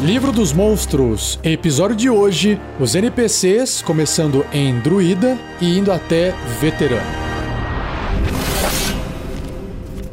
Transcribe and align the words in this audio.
Livro 0.00 0.30
dos 0.30 0.52
Monstros, 0.52 1.40
episódio 1.42 1.96
de 1.96 2.10
hoje: 2.10 2.60
os 2.78 2.94
NPCs 2.94 3.80
começando 3.80 4.44
em 4.52 4.78
Druida 4.80 5.38
e 5.58 5.78
indo 5.78 5.90
até 5.90 6.32
Veterano. 6.60 7.26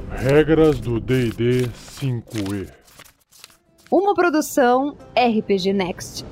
Regras 0.09 0.79
do 0.79 1.01
DD 1.01 1.67
5E. 1.99 2.69
Uma 3.91 4.15
produção 4.15 4.95
RPG 5.17 5.73
Next. 5.73 6.25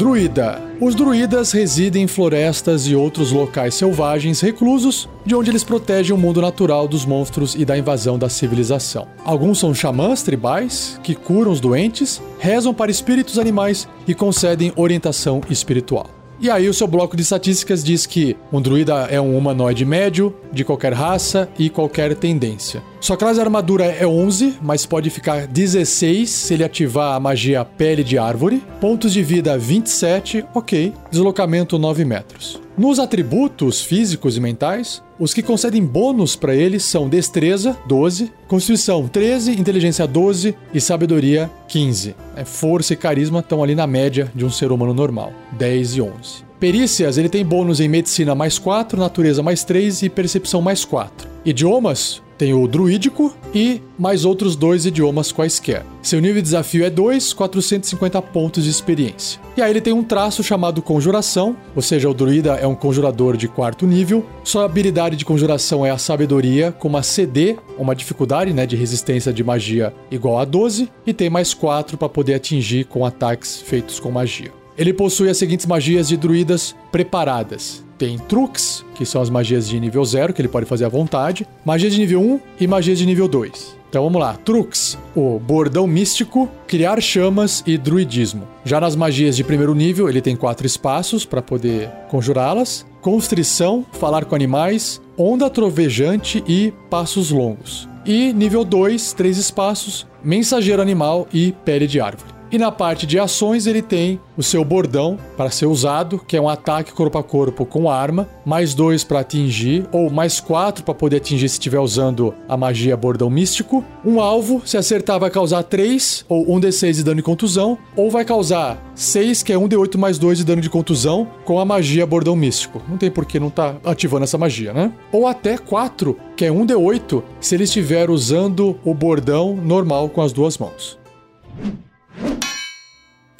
Druida. 0.00 0.58
Os 0.80 0.94
druidas 0.94 1.52
residem 1.52 2.04
em 2.04 2.06
florestas 2.06 2.86
e 2.86 2.96
outros 2.96 3.32
locais 3.32 3.74
selvagens 3.74 4.40
reclusos, 4.40 5.06
de 5.26 5.34
onde 5.34 5.50
eles 5.50 5.62
protegem 5.62 6.14
o 6.14 6.18
mundo 6.18 6.40
natural 6.40 6.88
dos 6.88 7.04
monstros 7.04 7.54
e 7.54 7.66
da 7.66 7.76
invasão 7.76 8.18
da 8.18 8.30
civilização. 8.30 9.06
Alguns 9.22 9.58
são 9.58 9.74
xamãs 9.74 10.22
tribais, 10.22 10.98
que 11.02 11.14
curam 11.14 11.52
os 11.52 11.60
doentes, 11.60 12.18
rezam 12.38 12.72
para 12.72 12.90
espíritos 12.90 13.38
animais 13.38 13.86
e 14.08 14.14
concedem 14.14 14.72
orientação 14.74 15.42
espiritual. 15.50 16.19
E 16.40 16.48
aí 16.48 16.70
o 16.70 16.74
seu 16.74 16.86
bloco 16.86 17.16
de 17.16 17.22
estatísticas 17.22 17.84
diz 17.84 18.06
que 18.06 18.34
um 18.50 18.62
druida 18.62 19.06
é 19.10 19.20
um 19.20 19.36
humanoide 19.36 19.84
médio, 19.84 20.34
de 20.50 20.64
qualquer 20.64 20.94
raça 20.94 21.50
e 21.58 21.68
qualquer 21.68 22.14
tendência. 22.14 22.82
Sua 22.98 23.14
classe 23.14 23.38
armadura 23.38 23.84
é 23.84 24.06
11, 24.06 24.56
mas 24.62 24.86
pode 24.86 25.10
ficar 25.10 25.46
16 25.46 26.30
se 26.30 26.54
ele 26.54 26.64
ativar 26.64 27.14
a 27.14 27.20
magia 27.20 27.62
Pele 27.62 28.02
de 28.02 28.16
Árvore. 28.16 28.62
Pontos 28.80 29.12
de 29.12 29.22
vida 29.22 29.58
27, 29.58 30.46
ok. 30.54 30.94
Deslocamento 31.10 31.78
9 31.78 32.06
metros. 32.06 32.58
Nos 32.80 32.98
atributos 32.98 33.82
físicos 33.82 34.38
e 34.38 34.40
mentais, 34.40 35.02
os 35.18 35.34
que 35.34 35.42
concedem 35.42 35.84
bônus 35.84 36.34
para 36.34 36.54
ele 36.54 36.80
são 36.80 37.10
Destreza, 37.10 37.76
12, 37.86 38.32
Constituição, 38.48 39.06
13, 39.06 39.52
Inteligência, 39.52 40.06
12 40.06 40.56
e 40.72 40.80
Sabedoria, 40.80 41.50
15. 41.68 42.16
É, 42.34 42.42
força 42.42 42.94
e 42.94 42.96
Carisma 42.96 43.40
estão 43.40 43.62
ali 43.62 43.74
na 43.74 43.86
média 43.86 44.32
de 44.34 44.46
um 44.46 44.50
ser 44.50 44.72
humano 44.72 44.94
normal, 44.94 45.30
10 45.52 45.96
e 45.96 46.00
11. 46.00 46.10
Perícias, 46.58 47.18
ele 47.18 47.28
tem 47.28 47.44
bônus 47.44 47.80
em 47.80 47.88
Medicina 47.88 48.34
mais 48.34 48.58
4, 48.58 48.98
Natureza 48.98 49.42
mais 49.42 49.62
3 49.62 50.04
e 50.04 50.08
Percepção 50.08 50.62
mais 50.62 50.82
4. 50.82 51.28
Idiomas, 51.44 52.22
tem 52.40 52.54
o 52.54 52.66
druídico 52.66 53.36
e 53.54 53.82
mais 53.98 54.24
outros 54.24 54.56
dois 54.56 54.86
idiomas 54.86 55.30
quaisquer. 55.30 55.84
Seu 56.00 56.18
nível 56.20 56.36
de 56.36 56.42
desafio 56.42 56.82
é 56.82 56.88
2, 56.88 57.34
450 57.34 58.22
pontos 58.22 58.64
de 58.64 58.70
experiência. 58.70 59.38
E 59.58 59.60
aí 59.60 59.70
ele 59.70 59.82
tem 59.82 59.92
um 59.92 60.02
traço 60.02 60.42
chamado 60.42 60.80
conjuração, 60.80 61.54
ou 61.76 61.82
seja, 61.82 62.08
o 62.08 62.14
druida 62.14 62.54
é 62.54 62.66
um 62.66 62.74
conjurador 62.74 63.36
de 63.36 63.46
quarto 63.46 63.86
nível. 63.86 64.24
Sua 64.42 64.64
habilidade 64.64 65.16
de 65.16 65.24
conjuração 65.26 65.84
é 65.84 65.90
a 65.90 65.98
sabedoria, 65.98 66.72
com 66.72 66.88
uma 66.88 67.02
CD, 67.02 67.58
uma 67.76 67.94
dificuldade 67.94 68.54
né, 68.54 68.64
de 68.64 68.74
resistência 68.74 69.34
de 69.34 69.44
magia 69.44 69.92
igual 70.10 70.38
a 70.38 70.46
12, 70.46 70.88
e 71.06 71.12
tem 71.12 71.28
mais 71.28 71.52
4 71.52 71.98
para 71.98 72.08
poder 72.08 72.32
atingir 72.32 72.86
com 72.86 73.04
ataques 73.04 73.60
feitos 73.60 74.00
com 74.00 74.10
magia. 74.10 74.50
Ele 74.78 74.94
possui 74.94 75.28
as 75.28 75.36
seguintes 75.36 75.66
magias 75.66 76.08
de 76.08 76.16
druidas 76.16 76.74
preparadas: 76.90 77.84
tem 78.00 78.16
truques, 78.16 78.82
que 78.94 79.04
são 79.04 79.20
as 79.20 79.28
magias 79.28 79.68
de 79.68 79.78
nível 79.78 80.02
0, 80.02 80.32
que 80.32 80.40
ele 80.40 80.48
pode 80.48 80.64
fazer 80.64 80.86
à 80.86 80.88
vontade, 80.88 81.46
magias 81.62 81.92
de 81.92 82.00
nível 82.00 82.22
1 82.22 82.40
e 82.58 82.66
magias 82.66 82.98
de 82.98 83.04
nível 83.04 83.28
2. 83.28 83.76
Então 83.90 84.04
vamos 84.04 84.18
lá, 84.18 84.38
truques, 84.38 84.96
o 85.14 85.38
bordão 85.38 85.86
místico, 85.86 86.48
criar 86.66 86.98
chamas 87.02 87.62
e 87.66 87.76
druidismo. 87.76 88.48
Já 88.64 88.80
nas 88.80 88.96
magias 88.96 89.36
de 89.36 89.44
primeiro 89.44 89.74
nível, 89.74 90.08
ele 90.08 90.22
tem 90.22 90.34
quatro 90.34 90.66
espaços 90.66 91.26
para 91.26 91.42
poder 91.42 91.90
conjurá-las: 92.08 92.86
constrição, 93.02 93.84
falar 93.92 94.24
com 94.24 94.34
animais, 94.34 94.98
onda 95.18 95.50
trovejante 95.50 96.42
e 96.48 96.72
passos 96.88 97.30
longos. 97.30 97.86
E 98.06 98.32
nível 98.32 98.64
2, 98.64 99.12
três 99.12 99.36
espaços: 99.36 100.06
mensageiro 100.24 100.80
animal 100.80 101.28
e 101.34 101.52
pele 101.66 101.86
de 101.86 102.00
árvore. 102.00 102.29
E 102.52 102.58
na 102.58 102.72
parte 102.72 103.06
de 103.06 103.16
ações 103.16 103.68
ele 103.68 103.80
tem 103.80 104.20
o 104.36 104.42
seu 104.42 104.64
bordão 104.64 105.16
para 105.36 105.50
ser 105.50 105.66
usado, 105.66 106.18
que 106.18 106.36
é 106.36 106.40
um 106.40 106.48
ataque 106.48 106.92
corpo 106.92 107.16
a 107.16 107.22
corpo 107.22 107.64
com 107.64 107.88
arma, 107.88 108.28
mais 108.44 108.74
dois 108.74 109.04
para 109.04 109.20
atingir, 109.20 109.86
ou 109.92 110.10
mais 110.10 110.40
quatro 110.40 110.82
para 110.82 110.92
poder 110.92 111.18
atingir 111.18 111.48
se 111.48 111.54
estiver 111.54 111.78
usando 111.78 112.34
a 112.48 112.56
magia 112.56 112.96
bordão 112.96 113.30
místico. 113.30 113.84
Um 114.04 114.20
alvo, 114.20 114.62
se 114.66 114.76
acertar, 114.76 115.20
vai 115.20 115.30
causar 115.30 115.62
3 115.62 116.24
ou 116.28 116.56
1 116.56 116.60
d6 116.60 116.92
de 116.94 117.04
dano 117.04 117.16
de 117.16 117.22
contusão, 117.22 117.78
ou 117.94 118.10
vai 118.10 118.24
causar 118.24 118.82
6, 118.96 119.44
que 119.44 119.52
é 119.52 119.58
1 119.58 119.68
d8 119.68 119.96
mais 119.96 120.18
2 120.18 120.38
de 120.38 120.44
dano 120.44 120.60
de 120.60 120.70
contusão, 120.70 121.28
com 121.44 121.60
a 121.60 121.64
magia 121.64 122.04
bordão 122.04 122.34
místico. 122.34 122.82
Não 122.88 122.96
tem 122.96 123.12
por 123.12 123.26
que 123.26 123.38
não 123.38 123.50
tá 123.50 123.76
ativando 123.84 124.24
essa 124.24 124.36
magia, 124.36 124.72
né? 124.72 124.92
Ou 125.12 125.28
até 125.28 125.56
4, 125.56 126.16
que 126.36 126.46
é 126.46 126.50
1 126.50 126.66
d8, 126.66 127.22
se 127.40 127.54
ele 127.54 127.64
estiver 127.64 128.10
usando 128.10 128.76
o 128.84 128.92
bordão 128.92 129.54
normal 129.54 130.08
com 130.08 130.20
as 130.20 130.32
duas 130.32 130.58
mãos. 130.58 130.98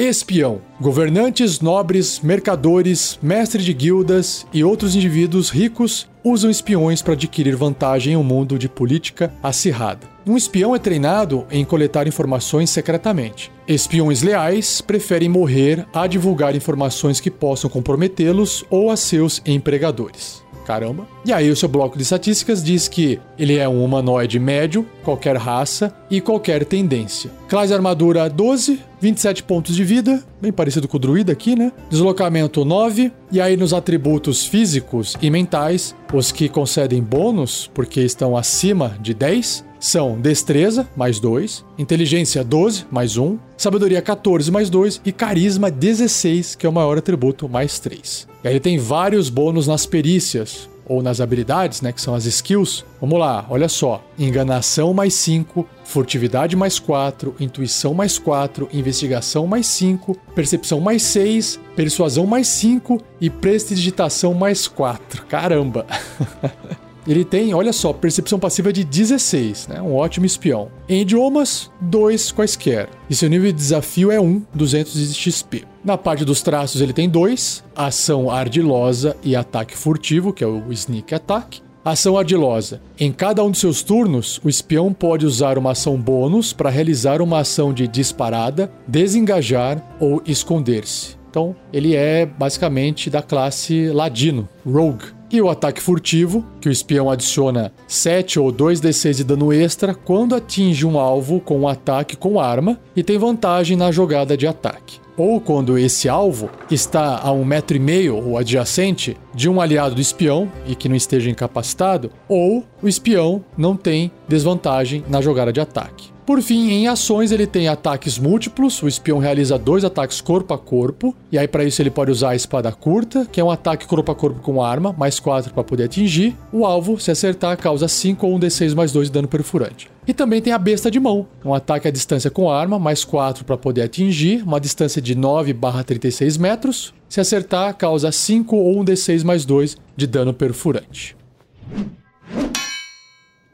Espião. 0.01 0.63
Governantes, 0.81 1.61
nobres, 1.61 2.21
mercadores, 2.21 3.19
mestres 3.23 3.67
de 3.67 3.75
guildas 3.75 4.47
e 4.51 4.65
outros 4.65 4.97
indivíduos 4.97 5.51
ricos 5.51 6.09
usam 6.25 6.51
espiões 6.51 7.03
para 7.03 7.13
adquirir 7.13 7.55
vantagem 7.55 8.15
em 8.15 8.17
um 8.17 8.23
mundo 8.23 8.59
de 8.59 8.67
política 8.67 9.31
acirrada. 9.43 10.09
Um 10.27 10.39
espião 10.39 10.75
é 10.75 10.79
treinado 10.79 11.47
em 11.51 11.67
coletar 11.67 12.09
informações 12.09 12.71
secretamente. 12.71 13.53
Espiões 13.69 14.23
leais 14.23 14.81
preferem 14.81 15.29
morrer 15.29 15.87
a 15.93 16.07
divulgar 16.07 16.57
informações 16.57 17.21
que 17.21 17.31
possam 17.31 17.69
comprometê-los 17.69 18.65
ou 18.71 18.91
a 18.91 18.97
seus 18.97 19.43
empregadores. 19.45 20.43
Caramba. 20.71 21.05
E 21.25 21.33
aí, 21.33 21.51
o 21.51 21.57
seu 21.57 21.69
bloco 21.69 21.97
de 21.97 22.05
estatísticas 22.05 22.63
diz 22.63 22.87
que 22.87 23.19
ele 23.37 23.57
é 23.57 23.69
um 23.69 23.85
humanoide 23.85 24.39
médio, 24.39 24.87
qualquer 25.03 25.37
raça 25.37 25.93
e 26.09 26.21
qualquer 26.21 26.65
tendência. 26.65 27.29
Classe 27.49 27.75
armadura 27.75 28.31
12, 28.31 28.79
27 29.01 29.43
pontos 29.43 29.75
de 29.75 29.83
vida, 29.83 30.23
bem 30.41 30.53
parecido 30.53 30.87
com 30.87 30.97
o 30.97 31.01
druida 31.01 31.33
aqui, 31.33 31.57
né? 31.57 31.73
Deslocamento 31.91 32.65
9. 32.65 33.11
E 33.33 33.41
aí, 33.41 33.57
nos 33.57 33.75
atributos 33.75 34.47
físicos 34.47 35.17
e 35.21 35.29
mentais, 35.29 35.93
os 36.13 36.31
que 36.31 36.49
concedem 36.49 37.03
bônus, 37.03 37.69
porque 37.75 38.03
estão 38.03 38.37
acima 38.37 38.97
de 39.01 39.13
10, 39.13 39.65
são 39.81 40.21
destreza, 40.21 40.89
mais 40.97 41.19
2, 41.19 41.65
inteligência 41.79 42.45
12, 42.45 42.85
mais 42.93 43.17
1, 43.17 43.37
sabedoria 43.57 44.01
14, 44.01 44.53
mais 44.53 44.71
2 44.71 45.01
e 45.05 45.11
carisma 45.11 45.69
16, 45.69 46.55
que 46.55 46.65
é 46.65 46.69
o 46.69 46.73
maior 46.73 46.97
atributo, 46.97 47.49
mais 47.49 47.81
3. 47.81 48.30
E 48.43 48.49
aí 48.49 48.59
tem 48.59 48.79
vários 48.79 49.29
bônus 49.29 49.67
nas 49.67 49.87
perícias, 49.87 50.69
ou 50.91 51.01
nas 51.05 51.21
habilidades, 51.21 51.81
né, 51.83 51.93
que 51.93 52.01
são 52.01 52.17
as 52.17 52.25
skills. 52.25 52.85
Vamos 53.01 53.17
lá, 53.21 53.47
olha 53.49 53.69
só. 53.69 54.03
Enganação 54.19 54.93
mais 54.93 55.15
5, 55.15 55.65
furtividade 55.85 56.57
mais 56.57 56.81
4, 56.81 57.37
intuição 57.39 57.95
mais 57.95 58.19
4, 58.19 58.69
investigação 58.73 59.47
mais 59.47 59.69
5, 59.69 60.17
percepção 60.35 60.81
mais 60.81 61.05
6, 61.05 61.61
persuasão 61.77 62.27
mais 62.27 62.49
5 62.49 63.01
e 63.21 63.31
prestidigitação 63.31 64.35
mais 64.35 64.67
4. 64.67 65.27
Caramba! 65.27 65.87
Ele 67.07 67.25
tem, 67.25 67.55
olha 67.55 67.73
só, 67.73 67.93
percepção 67.93 68.39
passiva 68.39 68.73
de 68.73 68.85
16, 68.85 69.69
né? 69.69 69.83
Um 69.83 69.95
ótimo 69.95 70.27
espião. 70.27 70.71
Em 70.89 71.01
idiomas, 71.03 71.71
dois 71.81 72.31
quaisquer. 72.31 72.89
E 73.09 73.15
seu 73.15 73.29
nível 73.29 73.51
de 73.51 73.59
desafio 73.59 74.11
é 74.11 74.21
1, 74.21 74.43
200 74.55 75.09
de 75.09 75.15
XP. 75.15 75.65
Na 75.85 75.97
parte 75.97 76.25
dos 76.25 76.43
traços, 76.43 76.81
ele 76.81 76.93
tem 76.93 77.09
dois: 77.09 77.65
ação 77.75 78.31
ardilosa 78.31 79.17
e 79.23 79.35
ataque 79.35 79.77
furtivo, 79.77 80.33
que 80.33 80.45
é 80.45 80.47
o 80.47 80.73
sneak 80.73 81.15
attack. 81.15 81.63
Ação 81.83 82.19
ardilosa. 82.19 82.83
Em 82.99 83.11
cada 83.11 83.43
um 83.43 83.51
dos 83.51 83.61
seus 83.61 83.83
turnos, 83.83 84.39
o 84.45 84.51
espião 84.51 84.93
pode 84.93 85.25
usar 85.25 85.57
uma 85.57 85.71
ação 85.71 85.97
bônus 85.97 86.53
para 86.53 86.69
realizar 86.69 87.23
uma 87.23 87.39
ação 87.39 87.73
de 87.73 87.89
disparada, 87.89 88.71
desengajar 88.87 89.97
ou 89.99 90.23
esconder-se. 90.27 91.17
Então, 91.31 91.57
ele 91.73 91.97
é 91.97 92.27
basicamente 92.27 93.09
da 93.09 93.23
classe 93.23 93.89
ladino, 93.89 94.47
rogue. 94.67 95.20
E 95.33 95.41
o 95.41 95.49
ataque 95.49 95.81
furtivo, 95.81 96.45
que 96.61 96.69
o 96.69 96.73
espião 96.73 97.09
adiciona 97.09 97.73
7 97.87 98.41
ou 98.41 98.53
2d6 98.53 99.15
de 99.15 99.25
dano 99.25 99.53
extra 99.53 99.95
quando 99.95 100.35
atinge 100.35 100.85
um 100.85 100.99
alvo 100.99 101.39
com 101.39 101.61
um 101.61 101.69
ataque 101.69 102.17
com 102.17 102.41
arma 102.41 102.81
e 102.97 103.03
tem 103.05 103.17
vantagem 103.17 103.77
na 103.77 103.93
jogada 103.93 104.37
de 104.37 104.49
ataque. 104.49 104.99
Ou 105.17 105.41
quando 105.41 105.79
esse 105.79 106.09
alvo 106.09 106.51
está 106.69 107.21
a 107.21 107.31
um 107.31 107.45
metro 107.45 107.77
e 107.77 107.81
meio 107.81 108.17
ou 108.17 108.39
adjacente 108.39 109.17
de 109.33 109.49
um 109.49 109.61
aliado 109.61 109.95
do 109.95 110.01
espião 110.01 110.51
e 110.67 110.75
que 110.75 110.89
não 110.89 110.97
esteja 110.97 111.31
incapacitado, 111.31 112.11
ou 112.29 112.65
o 112.83 112.89
espião 112.89 113.45
não 113.57 113.77
tem 113.77 114.11
desvantagem 114.27 115.05
na 115.09 115.21
jogada 115.21 115.53
de 115.53 115.61
ataque. 115.61 116.11
Por 116.31 116.41
fim, 116.41 116.71
em 116.71 116.87
ações 116.87 117.33
ele 117.33 117.45
tem 117.45 117.67
ataques 117.67 118.17
múltiplos, 118.17 118.81
o 118.85 118.87
espião 118.87 119.19
realiza 119.19 119.59
dois 119.59 119.85
ataques 119.85 120.21
corpo 120.21 120.55
a 120.55 120.59
corpo, 120.59 121.13
e 121.33 121.37
aí 121.37 121.49
para 121.49 121.65
isso 121.65 121.83
ele 121.83 121.91
pode 121.91 122.13
usar 122.13 122.31
a 122.31 122.37
espada 122.37 122.71
curta, 122.71 123.27
que 123.27 123.41
é 123.41 123.45
um 123.45 123.51
ataque 123.51 123.85
corpo 123.85 124.13
a 124.13 124.15
corpo 124.15 124.41
com 124.41 124.63
arma, 124.63 124.95
mais 124.97 125.19
4 125.19 125.53
para 125.53 125.65
poder 125.65 125.87
atingir. 125.87 126.37
O 126.53 126.65
alvo, 126.65 127.01
se 127.01 127.11
acertar, 127.11 127.57
causa 127.59 127.89
5 127.89 128.25
ou 128.25 128.37
1 128.37 128.39
d6 128.39 128.75
mais 128.77 128.93
2 128.93 129.09
de 129.09 129.13
dano 129.13 129.27
perfurante. 129.27 129.91
E 130.07 130.15
também 130.15 130.41
tem 130.41 130.53
a 130.53 130.59
besta 130.59 130.89
de 130.89 131.01
mão, 131.01 131.27
um 131.45 131.53
ataque 131.53 131.89
à 131.89 131.91
distância 131.91 132.31
com 132.31 132.49
arma, 132.49 132.79
mais 132.79 133.05
4 133.05 133.45
para 133.45 133.57
poder 133.57 133.83
atingir, 133.83 134.45
uma 134.45 134.61
distância 134.61 135.03
de 135.03 135.17
9/36 135.17 136.39
metros. 136.39 136.95
Se 137.09 137.21
acertar, 137.21 137.75
causa 137.75 138.13
5 138.13 138.55
ou 138.55 138.79
1 138.79 138.85
d6 138.85 139.25
mais 139.25 139.45
2 139.45 139.77
de 139.97 140.07
dano 140.07 140.33
perfurante. 140.33 141.17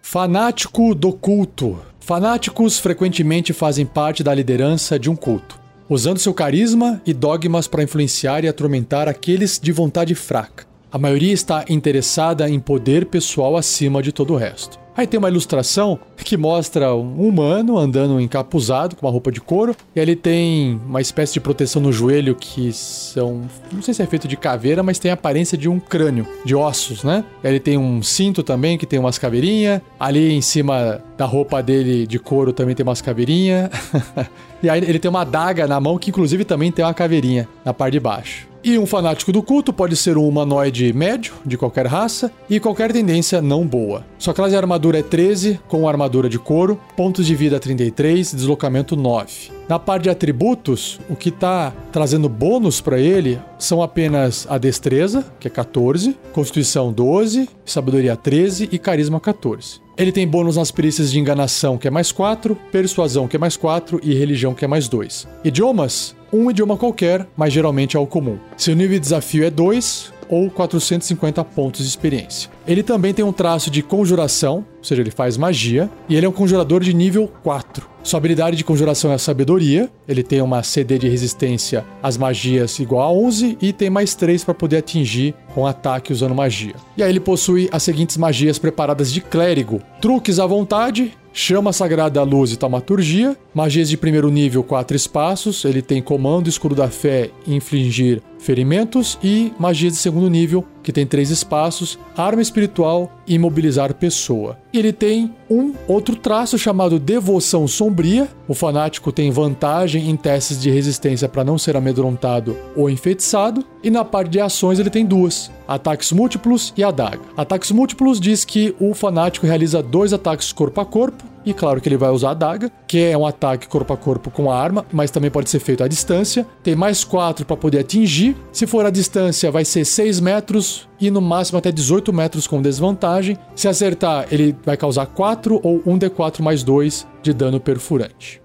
Fanático 0.03 0.95
do 0.95 1.15
culto. 1.15 1.79
Fanáticos 2.07 2.79
frequentemente 2.79 3.53
fazem 3.53 3.85
parte 3.85 4.23
da 4.23 4.33
liderança 4.33 4.97
de 4.97 5.11
um 5.11 5.17
culto, 5.17 5.59
usando 5.89 6.21
seu 6.21 6.33
carisma 6.33 7.03
e 7.05 7.13
dogmas 7.13 7.67
para 7.67 7.83
influenciar 7.83 8.45
e 8.45 8.49
atormentar 8.49 9.09
aqueles 9.09 9.59
de 9.59 9.73
vontade 9.73 10.15
fraca. 10.15 10.69
A 10.93 10.99
maioria 10.99 11.33
está 11.33 11.65
interessada 11.69 12.49
em 12.49 12.61
poder 12.61 13.07
pessoal 13.07 13.57
acima 13.57 14.01
de 14.01 14.13
todo 14.13 14.35
o 14.35 14.37
resto. 14.37 14.86
Aí 14.97 15.07
tem 15.07 15.19
uma 15.19 15.29
ilustração 15.29 15.99
que 16.17 16.37
mostra 16.37 16.95
um 16.95 17.29
humano 17.29 17.77
andando 17.77 18.19
encapuzado 18.19 18.97
com 18.97 19.07
uma 19.07 19.13
roupa 19.13 19.31
de 19.31 19.41
couro. 19.41 19.77
E 19.95 20.01
ele 20.01 20.17
tem 20.17 20.81
uma 20.87 21.01
espécie 21.01 21.35
de 21.35 21.41
proteção 21.41 21.83
no 21.83 21.93
joelho 21.93 22.35
que 22.35 22.73
são. 22.73 23.43
Não 23.71 23.83
sei 23.83 23.93
se 23.93 24.03
é 24.03 24.07
feito 24.07 24.27
de 24.27 24.37
caveira, 24.37 24.83
mas 24.83 24.99
tem 24.99 25.11
a 25.11 25.15
aparência 25.15 25.59
de 25.59 25.69
um 25.69 25.79
crânio, 25.79 26.27
de 26.45 26.55
ossos, 26.55 27.05
né? 27.05 27.25
Ele 27.45 27.61
tem 27.61 27.77
um 27.77 28.03
cinto 28.03 28.43
também 28.43 28.79
que 28.79 28.87
tem 28.87 28.99
umas 28.99 29.19
caveirinhas. 29.19 29.83
Ali 30.01 30.33
em 30.33 30.41
cima 30.41 31.03
da 31.19 31.27
roupa 31.27 31.63
dele 31.63 32.07
de 32.07 32.19
couro 32.19 32.53
também 32.53 32.75
tem 32.75 32.85
umas 32.85 33.03
caveirinhas. 33.03 33.71
e 34.63 34.71
aí 34.71 34.83
ele 34.83 34.99
tem 34.99 35.11
uma 35.11 35.21
adaga 35.21 35.67
na 35.67 35.79
mão 35.79 35.99
que 35.99 36.09
inclusive 36.09 36.45
também 36.45 36.73
tem 36.73 36.85
uma 36.85 36.95
caveirinha 36.95 37.47
na 37.65 37.75
parte 37.75 37.93
de 37.93 38.01
baixo. 38.01 38.47
E 38.67 38.77
um 38.79 38.85
fanático 38.85 39.31
do 39.31 39.45
culto 39.45 39.73
pode 39.73 39.95
ser 39.95 40.19
um 40.19 40.27
humanoide 40.27 40.93
médio, 40.93 41.35
de 41.47 41.57
qualquer 41.57 41.87
raça, 41.87 42.33
e 42.51 42.59
qualquer 42.59 42.91
tendência 42.91 43.41
não 43.41 43.65
boa. 43.65 44.05
Sua 44.19 44.35
classe 44.35 44.51
de 44.51 44.57
armadura 44.57 44.86
é 44.95 45.03
13, 45.03 45.61
com 45.67 45.89
armadura 45.89 46.29
de 46.29 46.39
couro, 46.39 46.79
pontos 46.97 47.27
de 47.27 47.35
vida 47.35 47.59
33, 47.59 48.35
deslocamento 48.35 48.95
9. 48.95 49.51
Na 49.69 49.79
parte 49.79 50.05
de 50.05 50.11
atributos, 50.11 51.01
o 51.09 51.17
que 51.17 51.31
está 51.31 51.73
trazendo 51.91 52.29
bônus 52.29 52.81
para 52.81 53.01
ele 53.01 53.41
são 53.59 53.83
apenas 53.83 54.47
a 54.49 54.59
destreza, 54.59 55.25
que 55.41 55.49
é 55.49 55.51
14, 55.51 56.17
constituição 56.33 56.93
12, 56.93 57.49
sabedoria 57.65 58.15
13 58.15 58.69
e 58.71 58.79
carisma 58.79 59.19
14. 59.19 59.81
Ele 59.97 60.13
tem 60.13 60.29
bônus 60.29 60.57
nas 60.57 60.71
perícias 60.71 61.11
de 61.11 61.19
enganação, 61.19 61.79
que 61.79 61.89
é 61.89 61.91
mais 61.91 62.13
4, 62.13 62.55
persuasão, 62.71 63.27
que 63.27 63.37
é 63.37 63.39
mais 63.39 63.57
4 63.57 63.99
e 64.03 64.15
religião, 64.15 64.55
que 64.55 64.65
é 64.65 64.69
mais 64.69 64.89
2. 64.89 65.27
Idiomas, 65.43 66.15
um 66.33 66.51
idioma 66.51 66.77
qualquer, 66.77 67.27
mas 67.37 67.53
geralmente 67.53 67.97
é 67.97 68.01
o 68.01 68.07
comum. 68.07 68.39
Seu 68.57 68.77
nível 68.77 68.99
de 68.99 69.01
desafio 69.01 69.45
é 69.45 69.51
2 69.51 70.13
ou 70.29 70.51
450 70.51 71.45
pontos 71.45 71.83
de 71.83 71.89
experiência. 71.89 72.51
Ele 72.67 72.83
também 72.83 73.15
tem 73.15 73.25
um 73.25 73.33
traço 73.33 73.71
de 73.71 73.83
conjuração, 73.83 74.65
ou 74.79 74.85
seja, 74.85 75.03
ele 75.03 75.11
faz 75.11 75.37
magia, 75.37 75.91
e 76.09 76.17
ele 76.17 76.27
é 76.27 76.29
um 76.29 76.33
conjurador 76.33 76.83
de 76.83 76.93
nível 76.93 77.31
4. 77.43 77.89
Sua 78.03 78.19
habilidade 78.19 78.57
de 78.57 78.65
conjuração 78.65 79.11
é 79.11 79.15
a 79.15 79.19
sabedoria, 79.19 79.91
ele 80.07 80.23
tem 80.23 80.41
uma 80.41 80.63
CD 80.63 80.99
de 80.99 81.09
resistência 81.09 81.85
às 82.03 82.17
magias 82.17 82.79
igual 82.79 83.03
a 83.03 83.13
11 83.13 83.59
e 83.61 83.73
tem 83.73 83.91
mais 83.91 84.15
3 84.15 84.45
para 84.45 84.55
poder 84.55 84.77
atingir 84.77 85.35
com 85.55 85.67
ataque 85.67 86.13
usando 86.13 86.35
magia. 86.35 86.75
E 86.97 87.03
aí 87.03 87.11
ele 87.11 87.19
possui 87.19 87.69
as 87.73 87.83
seguintes 87.83 88.17
magias 88.17 88.59
preparadas 88.59 89.13
de 89.13 89.21
clérigo: 89.21 89.83
truques 90.01 90.39
à 90.39 90.47
vontade, 90.47 91.13
Chama 91.39 91.71
Sagrada 91.71 92.23
Luz 92.23 92.51
e 92.51 92.57
Taumaturgia. 92.57 93.37
Magias 93.53 93.91
de 93.91 93.99
primeiro 93.99 94.31
nível, 94.31 94.65
quatro 94.65 94.97
espaços. 94.97 95.67
Ele 95.67 95.83
tem 95.83 96.01
Comando, 96.01 96.49
Escudo 96.49 96.75
da 96.75 96.89
Fé 96.89 97.29
Infligir 97.47 98.23
Ferimentos. 98.47 99.19
E 99.25 99.53
Magias 99.59 99.95
de 99.95 99.99
segundo 99.99 100.31
nível, 100.31 100.65
que 100.87 100.93
tem 100.93 101.05
três 101.05 101.31
espaços. 101.31 101.99
Arma 102.17 102.41
Espiritual 102.41 103.11
e 103.27 103.35
Imobilizar 103.35 103.93
Pessoa. 103.93 104.57
Ele 104.73 104.93
tem 104.93 105.35
um 105.51 105.75
outro 105.89 106.15
traço 106.15 106.57
chamado 106.57 107.01
Devoção 107.01 107.67
Sombria. 107.67 108.29
O 108.47 108.55
fanático 108.55 109.11
tem 109.11 109.33
vantagem 109.33 110.09
em 110.09 110.15
testes 110.15 110.61
de 110.63 110.71
resistência 110.71 111.29
para 111.29 111.43
não 111.43 111.59
ser 111.59 111.77
amedrontado 111.77 112.57
ou 112.77 112.89
enfeitiçado. 112.89 113.65
E 113.83 113.91
na 113.91 114.05
parte 114.05 114.31
de 114.31 114.41
ações 114.41 114.79
ele 114.79 114.89
tem 114.89 115.05
duas: 115.05 115.51
ataques 115.67 116.13
múltiplos 116.13 116.73
e 116.77 116.85
adaga. 116.85 117.23
Ataques 117.37 117.73
múltiplos 117.73 118.21
diz 118.21 118.45
que 118.45 118.73
o 118.79 118.95
fanático 118.95 119.45
realiza 119.45 119.83
dois 119.83 120.13
ataques 120.13 120.53
corpo 120.53 120.81
a 120.81 120.87
corpo 120.87 121.25
e 121.47 121.55
claro 121.55 121.81
que 121.81 121.89
ele 121.89 121.97
vai 121.97 122.11
usar 122.11 122.33
a 122.33 122.35
daga, 122.35 122.73
que 122.89 122.99
é 122.99 123.17
um 123.17 123.25
ataque 123.25 123.69
corpo 123.69 123.93
a 123.93 123.97
corpo 123.97 124.33
com 124.33 124.51
a 124.51 124.61
arma, 124.61 124.85
mas 124.93 125.13
também 125.13 125.31
pode 125.31 125.49
ser 125.49 125.61
feito 125.61 125.85
à 125.85 125.87
distância. 125.87 126.45
Tem 126.61 126.75
mais 126.75 127.05
4 127.05 127.47
para 127.47 127.57
poder 127.57 127.79
atingir. 127.79 128.37
Se 128.53 128.67
for 128.67 128.85
à 128.85 128.91
distância, 128.91 129.49
vai 129.49 129.65
ser 129.65 129.85
6 129.85 130.19
metros 130.19 130.76
e 131.01 131.11
no 131.11 131.21
máximo 131.21 131.59
até 131.59 131.71
18 131.71 132.13
metros 132.13 132.47
com 132.47 132.63
desvantagem. 132.63 133.37
Se 133.55 133.69
acertar, 133.69 134.27
ele 134.31 134.57
vai 134.65 134.77
causar 134.77 135.07
4 135.07 135.61
ou 135.63 135.81
1d4 135.81 136.41
mais 136.41 136.63
2 136.63 137.07
de 137.23 137.33
dano 137.33 137.61
perfurante. 137.61 138.41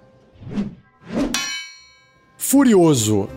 Furioso. 2.38 3.30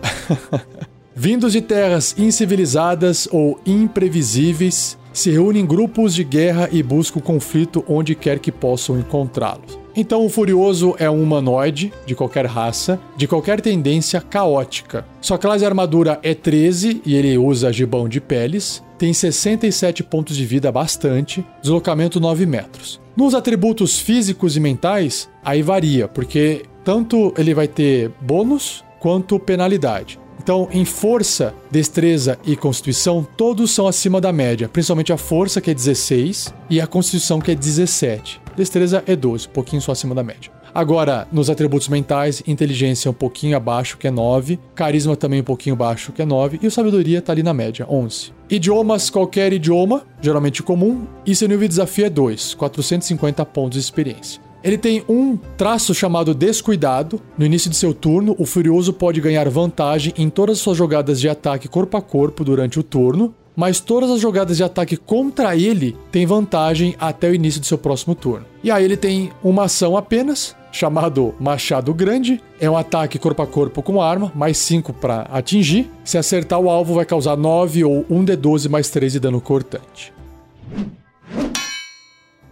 Vindos 1.15 1.53
de 1.53 1.61
terras 1.61 2.13
incivilizadas 2.17 3.27
ou 3.31 3.57
imprevisíveis, 3.65 4.97
se 5.13 5.31
reúnem 5.31 5.63
em 5.63 5.65
grupos 5.65 6.13
de 6.13 6.25
guerra 6.25 6.67
e 6.71 6.83
buscam 6.83 7.21
conflito 7.21 7.85
onde 7.87 8.13
quer 8.13 8.37
que 8.39 8.51
possam 8.51 8.99
encontrá-lo. 8.99 9.63
Então 9.95 10.25
o 10.25 10.29
Furioso 10.29 10.93
é 10.99 11.09
um 11.09 11.23
humanoide 11.23 11.93
de 12.05 12.13
qualquer 12.13 12.45
raça, 12.45 12.99
de 13.15 13.25
qualquer 13.25 13.61
tendência 13.61 14.19
caótica. 14.19 15.05
Sua 15.21 15.37
classe 15.37 15.65
armadura 15.65 16.19
é 16.21 16.33
13 16.33 17.01
e 17.05 17.15
ele 17.15 17.37
usa 17.37 17.71
gibão 17.71 18.09
de 18.09 18.19
peles. 18.19 18.83
Tem 18.97 19.13
67 19.13 20.03
pontos 20.03 20.35
de 20.35 20.45
vida 20.45 20.71
bastante, 20.71 21.45
deslocamento 21.61 22.19
9 22.19 22.45
metros. 22.45 23.01
Nos 23.15 23.33
atributos 23.33 23.99
físicos 23.99 24.55
e 24.55 24.59
mentais, 24.59 25.29
aí 25.43 25.61
varia, 25.61 26.07
porque 26.07 26.63
tanto 26.83 27.33
ele 27.37 27.53
vai 27.53 27.67
ter 27.67 28.11
bônus 28.21 28.83
quanto 28.99 29.39
penalidade. 29.39 30.19
Então, 30.41 30.67
em 30.71 30.85
força, 30.85 31.55
destreza 31.71 32.37
e 32.45 32.55
constituição, 32.55 33.27
todos 33.35 33.71
são 33.71 33.87
acima 33.87 34.21
da 34.21 34.31
média, 34.31 34.69
principalmente 34.69 35.11
a 35.11 35.17
força, 35.17 35.59
que 35.59 35.71
é 35.71 35.73
16, 35.73 36.53
e 36.69 36.79
a 36.79 36.85
constituição, 36.85 37.39
que 37.39 37.51
é 37.51 37.55
17. 37.55 38.41
Destreza 38.55 39.03
é 39.07 39.15
12, 39.15 39.47
um 39.47 39.51
pouquinho 39.51 39.81
só 39.81 39.91
acima 39.91 40.13
da 40.13 40.23
média. 40.23 40.51
Agora, 40.75 41.25
nos 41.31 41.49
atributos 41.49 41.87
mentais, 41.87 42.43
inteligência 42.45 43.07
é 43.07 43.11
um 43.11 43.13
pouquinho 43.13 43.55
abaixo, 43.55 43.97
que 43.97 44.09
é 44.09 44.11
9, 44.11 44.59
carisma 44.75 45.15
também 45.15 45.39
um 45.39 45.43
pouquinho 45.45 45.73
abaixo, 45.73 46.11
que 46.11 46.21
é 46.21 46.25
9, 46.25 46.59
e 46.61 46.67
o 46.67 46.71
sabedoria 46.71 47.21
tá 47.21 47.31
ali 47.31 47.41
na 47.41 47.53
média, 47.53 47.87
11. 47.89 48.33
Idiomas, 48.49 49.09
qualquer 49.09 49.53
idioma, 49.53 50.03
geralmente 50.21 50.61
comum, 50.61 51.07
e 51.25 51.33
seu 51.33 51.47
nível 51.47 51.61
de 51.61 51.69
desafio 51.69 52.07
é 52.07 52.09
2, 52.09 52.55
450 52.55 53.45
pontos 53.45 53.79
de 53.79 53.85
experiência. 53.85 54.41
Ele 54.61 54.77
tem 54.77 55.01
um 55.07 55.37
traço 55.55 55.93
chamado 55.93 56.35
Descuidado. 56.35 57.21
No 57.37 57.45
início 57.45 57.69
de 57.69 57.77
seu 57.77 57.93
turno, 57.93 58.35
o 58.37 58.45
Furioso 58.45 58.91
pode 58.91 59.21
ganhar 59.21 59.47
vantagem 59.47 60.11
em 60.17 60.29
todas 60.29 60.57
as 60.57 60.61
suas 60.61 60.77
jogadas 60.77 61.21
de 61.21 61.29
ataque 61.29 61.69
corpo 61.69 61.95
a 61.95 62.01
corpo 62.01 62.43
durante 62.43 62.77
o 62.77 62.83
turno, 62.83 63.33
mas 63.55 63.79
todas 63.79 64.11
as 64.11 64.19
jogadas 64.19 64.57
de 64.57 64.63
ataque 64.63 64.97
contra 64.97 65.55
ele 65.55 65.95
têm 66.11 66.25
vantagem 66.25 66.95
até 66.99 67.29
o 67.29 67.33
início 67.33 67.61
do 67.61 67.65
seu 67.65 67.77
próximo 67.77 68.13
turno. 68.13 68.45
E 68.61 68.69
aí 68.69 68.83
ele 68.83 68.97
tem 68.97 69.31
uma 69.41 69.63
ação 69.65 69.95
apenas, 69.95 70.55
chamado 70.75 71.33
Machado 71.39 71.93
Grande. 71.93 72.41
É 72.59 72.69
um 72.69 72.75
ataque 72.75 73.17
corpo 73.17 73.41
a 73.41 73.47
corpo 73.47 73.81
com 73.81 74.01
arma, 74.01 74.29
mais 74.35 74.57
5 74.57 74.91
para 74.91 75.21
atingir. 75.31 75.89
Se 76.03 76.17
acertar 76.17 76.59
o 76.59 76.69
alvo, 76.69 76.95
vai 76.95 77.05
causar 77.05 77.37
9 77.37 77.85
ou 77.85 78.03
1d12 78.11 78.69
mais 78.69 78.89
3 78.89 79.13
de 79.13 79.19
dano 79.21 79.39
cortante. 79.39 80.13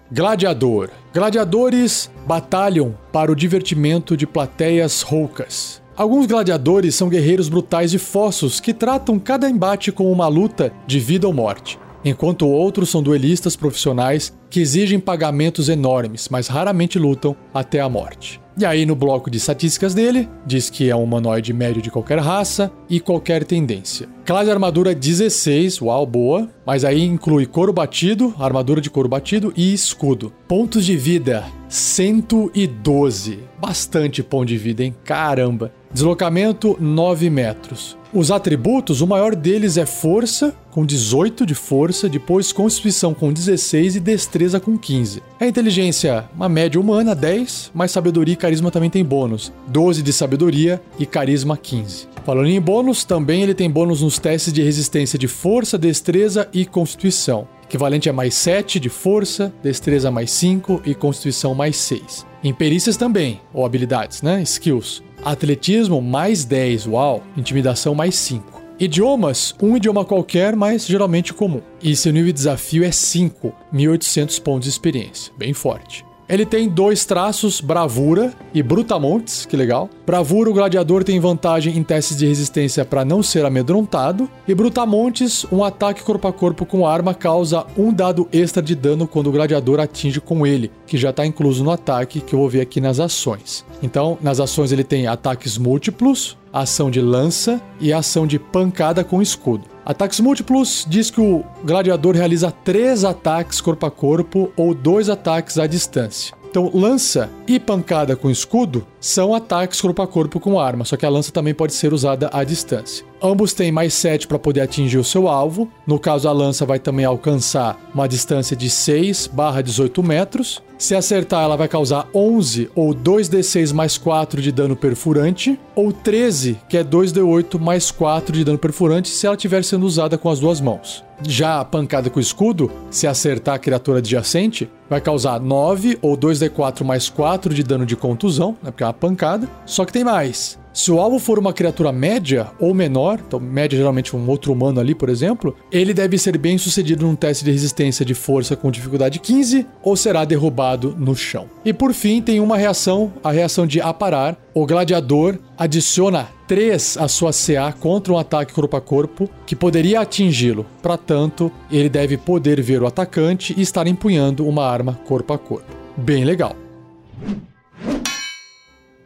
Gladiador. 0.10 0.90
Gladiadores 1.14 2.10
batalham 2.26 2.96
para 3.12 3.32
o 3.32 3.36
divertimento 3.36 4.16
de 4.16 4.26
plateias 4.26 5.02
roucas. 5.02 5.82
Alguns 5.96 6.26
gladiadores 6.26 6.96
são 6.96 7.10
guerreiros 7.10 7.50
brutais 7.50 7.94
e 7.94 7.98
fossos 7.98 8.60
que 8.60 8.74
tratam 8.74 9.20
cada 9.20 9.50
embate 9.50 9.92
como 9.92 10.12
uma 10.12 10.28
luta 10.28 10.72
de 10.88 10.98
vida 10.98 11.28
ou 11.28 11.34
morte, 11.34 11.78
enquanto 12.06 12.48
outros 12.48 12.90
são 12.90 13.04
duelistas 13.04 13.56
profissionais 13.56 14.34
que 14.54 14.62
exigem 14.62 15.00
pagamentos 15.00 15.68
enormes, 15.68 16.30
mas 16.30 16.48
raramente 16.48 17.00
lutam 17.00 17.36
até 17.52 17.80
a 17.80 17.90
morte. 17.90 18.40
E 18.56 18.64
aí, 18.64 18.86
no 18.86 18.96
bloco 18.96 19.32
de 19.32 19.40
estatísticas 19.40 19.96
dele, 19.96 20.30
diz 20.46 20.70
que 20.70 20.92
é 20.92 20.96
um 20.96 21.04
humanoide 21.04 21.52
médio 21.52 21.82
de 21.82 21.90
qualquer 21.90 22.20
raça 22.20 22.72
e 22.88 23.00
qualquer 23.00 23.44
tendência. 23.44 24.08
Classe 24.24 24.52
armadura 24.52 24.94
16, 24.94 25.82
uau, 25.82 26.06
boa. 26.06 26.48
Mas 26.64 26.86
aí 26.86 27.02
inclui 27.04 27.48
couro 27.48 27.74
batido, 27.74 28.32
armadura 28.38 28.80
de 28.80 28.92
couro 28.92 29.10
batido 29.10 29.52
e 29.58 29.74
escudo. 29.74 30.32
Pontos 30.48 30.86
de 30.86 30.96
vida, 30.96 31.44
112. 31.68 33.40
Bastante 33.60 34.22
ponto 34.22 34.46
de 34.46 34.58
vida, 34.60 34.84
hein? 34.84 34.94
Caramba. 35.04 35.74
Deslocamento 35.94 36.76
9 36.80 37.30
metros. 37.30 37.96
Os 38.12 38.32
atributos, 38.32 39.00
o 39.02 39.08
maior 39.08 39.36
deles 39.36 39.78
é 39.78 39.86
força, 39.86 40.52
com 40.72 40.84
18 40.84 41.46
de 41.46 41.54
força, 41.54 42.10
depois 42.10 42.52
constituição 42.52 43.14
com 43.14 43.32
16 43.32 43.98
e 43.98 44.00
destreza 44.00 44.60
com 44.60 44.76
15. 44.76 45.22
A 45.40 45.46
inteligência, 45.46 46.26
uma 46.36 46.50
média 46.50 46.82
humana, 46.82 47.14
10, 47.14 47.70
mas 47.76 47.92
sabedoria 47.92 48.34
e 48.34 48.38
carisma 48.38 48.72
também 48.72 48.90
tem 48.90 49.06
bônus, 49.06 49.54
12 49.68 50.02
de 50.02 50.12
sabedoria 50.12 50.82
e 50.98 51.06
carisma 51.06 51.56
15. 51.56 52.08
Falando 52.26 52.50
em 52.50 52.60
bônus, 52.60 53.04
também 53.04 53.44
ele 53.44 53.54
tem 53.54 53.70
bônus 53.70 54.02
nos 54.02 54.18
testes 54.18 54.52
de 54.52 54.64
resistência 54.64 55.20
de 55.20 55.28
força, 55.28 55.78
destreza 55.78 56.50
e 56.52 56.66
constituição. 56.66 57.48
Equivalente 57.66 58.10
a 58.10 58.14
mais 58.14 58.34
7 58.34 58.80
de 58.80 58.90
força, 58.90 59.54
destreza 59.62 60.10
mais 60.10 60.32
5 60.32 60.82
e 60.86 60.96
constituição 60.96 61.54
mais 61.54 61.76
6. 61.78 62.26
Em 62.44 62.54
perícias 62.54 62.98
também, 62.98 63.42
ou 63.54 63.66
habilidades, 63.66 64.22
né? 64.22 64.42
Skills. 64.42 65.04
Atletismo 65.26 66.02
mais 66.02 66.44
10, 66.44 66.88
uau. 66.88 67.24
Intimidação 67.38 67.96
mais 67.96 68.16
5. 68.16 68.62
Idiomas, 68.78 69.56
um 69.62 69.78
idioma 69.78 70.04
qualquer, 70.04 70.56
mas 70.56 70.86
geralmente 70.86 71.34
comum. 71.34 71.62
E 71.82 71.96
seu 71.96 72.12
nível 72.12 72.28
de 72.28 72.34
desafio 72.34 72.84
é 72.84 72.92
5, 72.92 73.54
1800 73.72 74.40
pontos 74.40 74.64
de 74.64 74.70
experiência, 74.70 75.32
bem 75.38 75.54
forte. 75.54 76.04
Ele 76.28 76.46
tem 76.46 76.70
dois 76.70 77.06
traços, 77.06 77.60
bravura 77.60 78.34
e 78.54 78.64
brutamontes, 78.64 79.46
que 79.46 79.58
legal. 79.58 79.90
Bravura, 80.06 80.50
o 80.50 80.54
gladiador 80.54 81.04
tem 81.04 81.20
vantagem 81.20 81.78
em 81.78 81.84
testes 81.84 82.18
de 82.18 82.26
resistência 82.26 82.86
para 82.86 83.04
não 83.04 83.22
ser 83.22 83.46
amedrontado. 83.46 84.30
E 84.48 84.56
brutamontes, 84.56 85.46
um 85.52 85.64
ataque 85.64 86.02
corpo 86.04 86.28
a 86.28 86.34
corpo 86.34 86.66
com 86.66 86.88
arma 86.88 87.14
causa 87.14 87.66
um 87.78 87.92
dado 87.92 88.28
extra 88.32 88.64
de 88.64 88.76
dano 88.76 89.08
quando 89.08 89.28
o 89.28 89.32
gladiador 89.32 89.80
atinge 89.80 90.22
com 90.22 90.48
ele, 90.48 90.72
que 90.88 90.98
já 90.98 91.10
está 91.10 91.26
incluso 91.26 91.64
no 91.64 91.72
ataque, 91.72 92.22
que 92.22 92.34
eu 92.34 92.40
vou 92.40 92.50
ver 92.50 92.62
aqui 92.62 92.80
nas 92.80 93.00
ações. 93.00 93.66
Então, 93.82 94.18
nas 94.22 94.40
ações 94.40 94.72
ele 94.72 94.84
tem 94.84 95.08
ataques 95.08 95.58
múltiplos, 95.58 96.38
ação 96.52 96.90
de 96.90 97.02
lança 97.02 97.62
e 97.80 97.92
ação 97.92 98.26
de 98.26 98.40
pancada 98.40 99.04
com 99.04 99.22
escudo. 99.22 99.73
Ataques 99.86 100.22
múltiplos 100.22 100.86
diz 100.88 101.12
que 101.12 101.20
o 101.20 101.44
gladiador 101.64 102.16
realiza 102.16 102.50
três 102.50 103.04
ataques 103.04 103.60
corpo 103.60 103.86
a 103.86 103.92
corpo 103.92 104.50
ou 104.56 104.74
dois 104.74 105.10
ataques 105.10 105.58
à 105.58 105.68
distância. 105.68 106.34
Então, 106.50 106.70
lança 106.74 107.30
e 107.48 107.60
pancada 107.60 108.16
com 108.16 108.30
escudo 108.30 108.86
são 109.00 109.34
ataques 109.34 109.82
corpo 109.82 110.02
a 110.02 110.08
corpo 110.08 110.40
com 110.40 110.60
arma, 110.60 110.86
só 110.86 110.96
que 110.96 111.06
a 111.06 111.10
lança 111.10 111.32
também 111.32 111.54
pode 111.54 111.74
ser 111.74 111.92
usada 111.94 112.30
à 112.32 112.44
distância. 112.44 113.04
Ambos 113.22 113.54
têm 113.54 113.72
mais 113.72 113.94
7 113.96 114.28
para 114.28 114.38
poder 114.38 114.62
atingir 114.62 115.00
o 115.00 115.04
seu 115.04 115.28
alvo. 115.28 115.68
No 115.86 115.98
caso, 115.98 116.30
a 116.30 116.32
lança 116.32 116.66
vai 116.66 116.78
também 116.78 117.06
alcançar 117.06 117.78
uma 117.94 118.08
distância 118.08 118.56
de 118.56 118.70
6 118.70 119.28
barra 119.28 119.62
18 119.62 120.04
metros. 120.04 120.62
Se 120.78 120.96
acertar, 120.96 121.44
ela 121.44 121.56
vai 121.56 121.68
causar 121.68 122.08
11 122.14 122.70
ou 122.76 122.94
2d6 122.94 123.74
mais 123.74 123.98
4 123.98 124.42
de 124.42 124.52
dano 124.52 124.76
perfurante, 124.76 125.58
ou 125.76 125.94
13, 125.94 126.60
que 126.68 126.78
é 126.78 126.84
2d8 126.84 127.60
mais 127.60 127.92
4 127.92 128.36
de 128.36 128.44
dano 128.44 128.58
perfurante, 128.58 129.10
se 129.10 129.26
ela 129.26 129.36
estiver 129.36 129.64
sendo 129.64 129.86
usada 129.86 130.18
com 130.18 130.30
as 130.30 130.40
duas 130.40 130.60
mãos. 130.60 131.04
Já 131.26 131.62
a 131.62 131.66
pancada 131.66 132.10
com 132.10 132.20
escudo, 132.20 132.72
se 132.90 133.08
acertar 133.08 133.56
a 133.56 133.60
criatura 133.60 134.00
adjacente, 134.00 134.70
vai 134.90 135.00
causar 135.00 135.40
9 135.40 135.98
ou 136.02 136.18
2d4 136.18 136.84
mais 136.84 137.08
4 137.08 137.54
de 137.54 137.64
dano 137.64 137.86
de 137.86 137.96
contusão, 137.96 138.58
né, 138.62 138.72
porque 138.72 138.84
é 138.84 138.88
uma 138.88 138.94
pancada. 138.94 139.48
Só 139.66 139.86
que 139.86 139.94
tem 139.94 140.04
mais. 140.04 140.60
Se 140.74 140.92
o 140.92 141.00
alvo 141.00 141.20
for 141.20 141.38
uma 141.38 141.54
criatura 141.54 141.92
média 141.92 142.48
ou 142.60 142.74
menor, 142.74 143.20
então 143.26 143.40
média 143.40 143.78
geralmente 143.78 144.16
um 144.16 144.28
outro 144.28 144.52
humano 144.52 144.80
ali, 144.80 144.96
por 144.96 145.08
exemplo, 145.08 145.56
ele 145.72 145.94
deve 145.94 146.18
ser 146.18 146.36
bem 146.36 146.58
sucedido 146.58 147.06
num 147.06 147.16
teste 147.16 147.46
de 147.46 147.52
resistência 147.52 148.04
de 148.04 148.16
força 148.16 148.56
com 148.56 148.72
dificuldade 148.72 149.20
15 149.20 149.68
ou 149.84 149.96
será 149.96 150.26
derrubado 150.26 150.96
no 150.98 151.16
chão. 151.16 151.48
E 151.64 151.72
por 151.72 151.94
fim, 151.94 152.24
tem 152.24 152.40
uma 152.40 152.58
reação, 152.58 153.14
a 153.24 153.32
reação 153.32 153.68
de 153.68 153.80
aparar. 153.80 154.36
O 154.52 154.66
gladiador 154.66 155.38
adiciona 155.56 156.28
3 156.48 156.98
à 156.98 157.08
sua 157.08 157.32
CA 157.32 157.72
contra 157.72 158.12
um 158.12 158.18
ataque 158.18 158.54
corpo 158.54 158.76
a 158.76 158.82
corpo 158.82 159.30
que 159.46 159.56
poderia 159.56 160.02
atingi-lo. 160.02 160.66
Para 160.82 160.98
tanto, 160.98 161.52
ele 161.72 161.90
deve 161.90 162.18
poder 162.18 162.60
ver 162.62 162.82
o 162.82 162.88
atacante 162.88 163.54
e 163.56 163.62
estar 163.62 163.86
empunhando 163.86 164.48
uma 164.48 164.66
arma 164.66 165.00
corpo 165.06 165.34
a 165.34 165.38
corpo. 165.38 165.72
Bem 165.96 166.26
legal. 166.26 166.56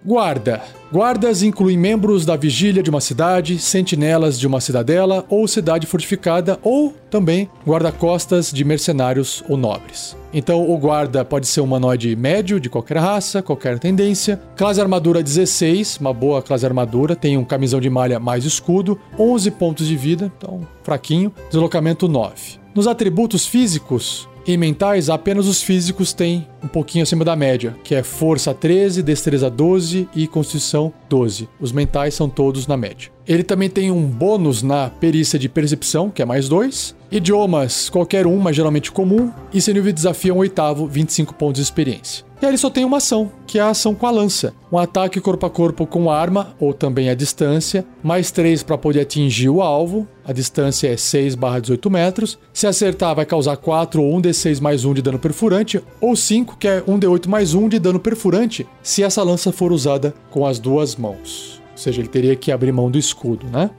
Guarda. 0.08 0.62
Guardas 0.90 1.44
incluem 1.44 1.78
membros 1.78 2.26
da 2.26 2.38
vigília 2.38 2.82
de 2.82 2.90
uma 2.90 3.02
cidade, 3.02 3.60
sentinelas 3.60 4.40
de 4.40 4.48
uma 4.48 4.62
cidadela 4.62 5.26
ou 5.28 5.46
cidade 5.50 5.86
fortificada, 5.86 6.58
ou 6.64 6.94
também 7.10 7.50
guarda-costas 7.68 8.50
de 8.50 8.64
mercenários 8.64 9.44
ou 9.50 9.58
nobres. 9.58 10.16
Então, 10.34 10.72
o 10.72 10.78
guarda 10.78 11.26
pode 11.26 11.46
ser 11.46 11.60
um 11.60 11.66
humanoide 11.66 12.16
médio 12.16 12.58
de 12.58 12.70
qualquer 12.70 13.00
raça, 13.00 13.42
qualquer 13.42 13.80
tendência. 13.80 14.40
Classe 14.56 14.80
armadura 14.80 15.22
16, 15.22 15.98
uma 15.98 16.14
boa 16.14 16.42
classe 16.42 16.66
armadura, 16.66 17.14
tem 17.14 17.38
um 17.38 17.44
camisão 17.44 17.82
de 17.82 17.90
malha 17.90 18.18
mais 18.18 18.46
escudo, 18.46 18.98
11 19.20 19.52
pontos 19.52 19.88
de 19.90 19.98
vida, 19.98 20.32
então 20.38 20.62
fraquinho. 20.84 21.34
Deslocamento 21.50 22.08
9. 22.08 22.34
Nos 22.74 22.88
atributos 22.88 23.46
físicos, 23.46 24.30
em 24.54 24.58
mentais, 24.58 25.10
apenas 25.10 25.48
os 25.48 25.62
físicos 25.62 26.14
têm 26.14 26.48
um 26.64 26.68
pouquinho 26.68 27.04
acima 27.04 27.26
da 27.26 27.36
média, 27.36 27.76
que 27.84 27.94
é 27.94 28.02
força 28.02 28.54
13, 28.54 29.04
destreza 29.04 29.50
12 29.50 30.08
e 30.16 30.28
constituição 30.28 30.94
12. 31.10 31.50
Os 31.60 31.72
mentais 31.72 32.14
são 32.14 32.30
todos 32.30 32.66
na 32.66 32.78
média. 32.78 33.12
Ele 33.28 33.44
também 33.44 33.70
tem 33.70 33.92
um 33.92 34.06
bônus 34.06 34.64
na 34.64 34.90
perícia 34.90 35.38
de 35.38 35.50
percepção, 35.50 36.10
que 36.10 36.22
é 36.22 36.26
mais 36.26 36.48
2. 36.48 36.96
Idiomas, 37.12 37.90
qualquer 37.90 38.26
um, 38.26 38.38
mas 38.38 38.56
geralmente 38.56 38.92
comum. 38.92 39.32
E 39.54 39.62
seu 39.62 39.74
nível 39.74 39.92
de 39.92 39.96
desafio 39.96 40.32
é 40.32 40.36
um 40.36 40.40
oitavo, 40.40 40.88
25 40.88 41.34
pontos 41.34 41.60
de 41.60 41.64
experiência. 41.64 42.27
E 42.40 42.46
aí 42.46 42.52
ele 42.52 42.58
só 42.58 42.70
tem 42.70 42.86
uma 42.86 42.98
ação, 42.98 43.32
que 43.48 43.58
é 43.58 43.62
a 43.62 43.70
ação 43.70 43.96
com 43.96 44.06
a 44.06 44.12
lança. 44.12 44.54
Um 44.72 44.78
ataque 44.78 45.20
corpo 45.20 45.46
a 45.48 45.50
corpo 45.50 45.88
com 45.88 46.12
arma, 46.12 46.56
ou 46.60 46.72
também 46.72 47.10
à 47.10 47.16
distância, 47.16 47.84
mais 48.04 48.30
3 48.30 48.62
para 48.62 48.78
poder 48.78 49.02
atingir 49.02 49.50
o 49.50 49.62
alvo. 49.62 50.08
A 50.24 50.32
distância 50.32 50.88
é 50.88 50.96
6 50.96 51.34
barra 51.34 51.60
18 51.60 51.90
metros. 51.90 52.38
Se 52.54 52.68
acertar, 52.68 53.16
vai 53.16 53.26
causar 53.26 53.58
4 53.58 54.04
ou 54.04 54.16
1d6 54.22 54.62
mais 54.62 54.86
1 54.86 54.94
de 54.94 55.02
dano 55.02 55.18
perfurante, 55.18 55.82
ou 56.00 56.16
5, 56.16 56.58
que 56.58 56.68
é 56.68 56.82
1d8 56.82 57.28
mais 57.28 57.56
1 57.56 57.70
de 57.70 57.80
dano 57.80 58.00
perfurante, 58.00 58.68
se 58.84 59.02
essa 59.02 59.24
lança 59.24 59.52
for 59.52 59.72
usada 59.72 60.14
com 60.30 60.46
as 60.46 60.60
duas 60.60 60.96
mãos. 60.96 61.60
Ou 61.72 61.78
seja, 61.78 62.02
ele 62.02 62.08
teria 62.08 62.36
que 62.36 62.52
abrir 62.52 62.72
mão 62.72 62.92
do 62.92 63.00
escudo, 63.00 63.48
né? 63.48 63.72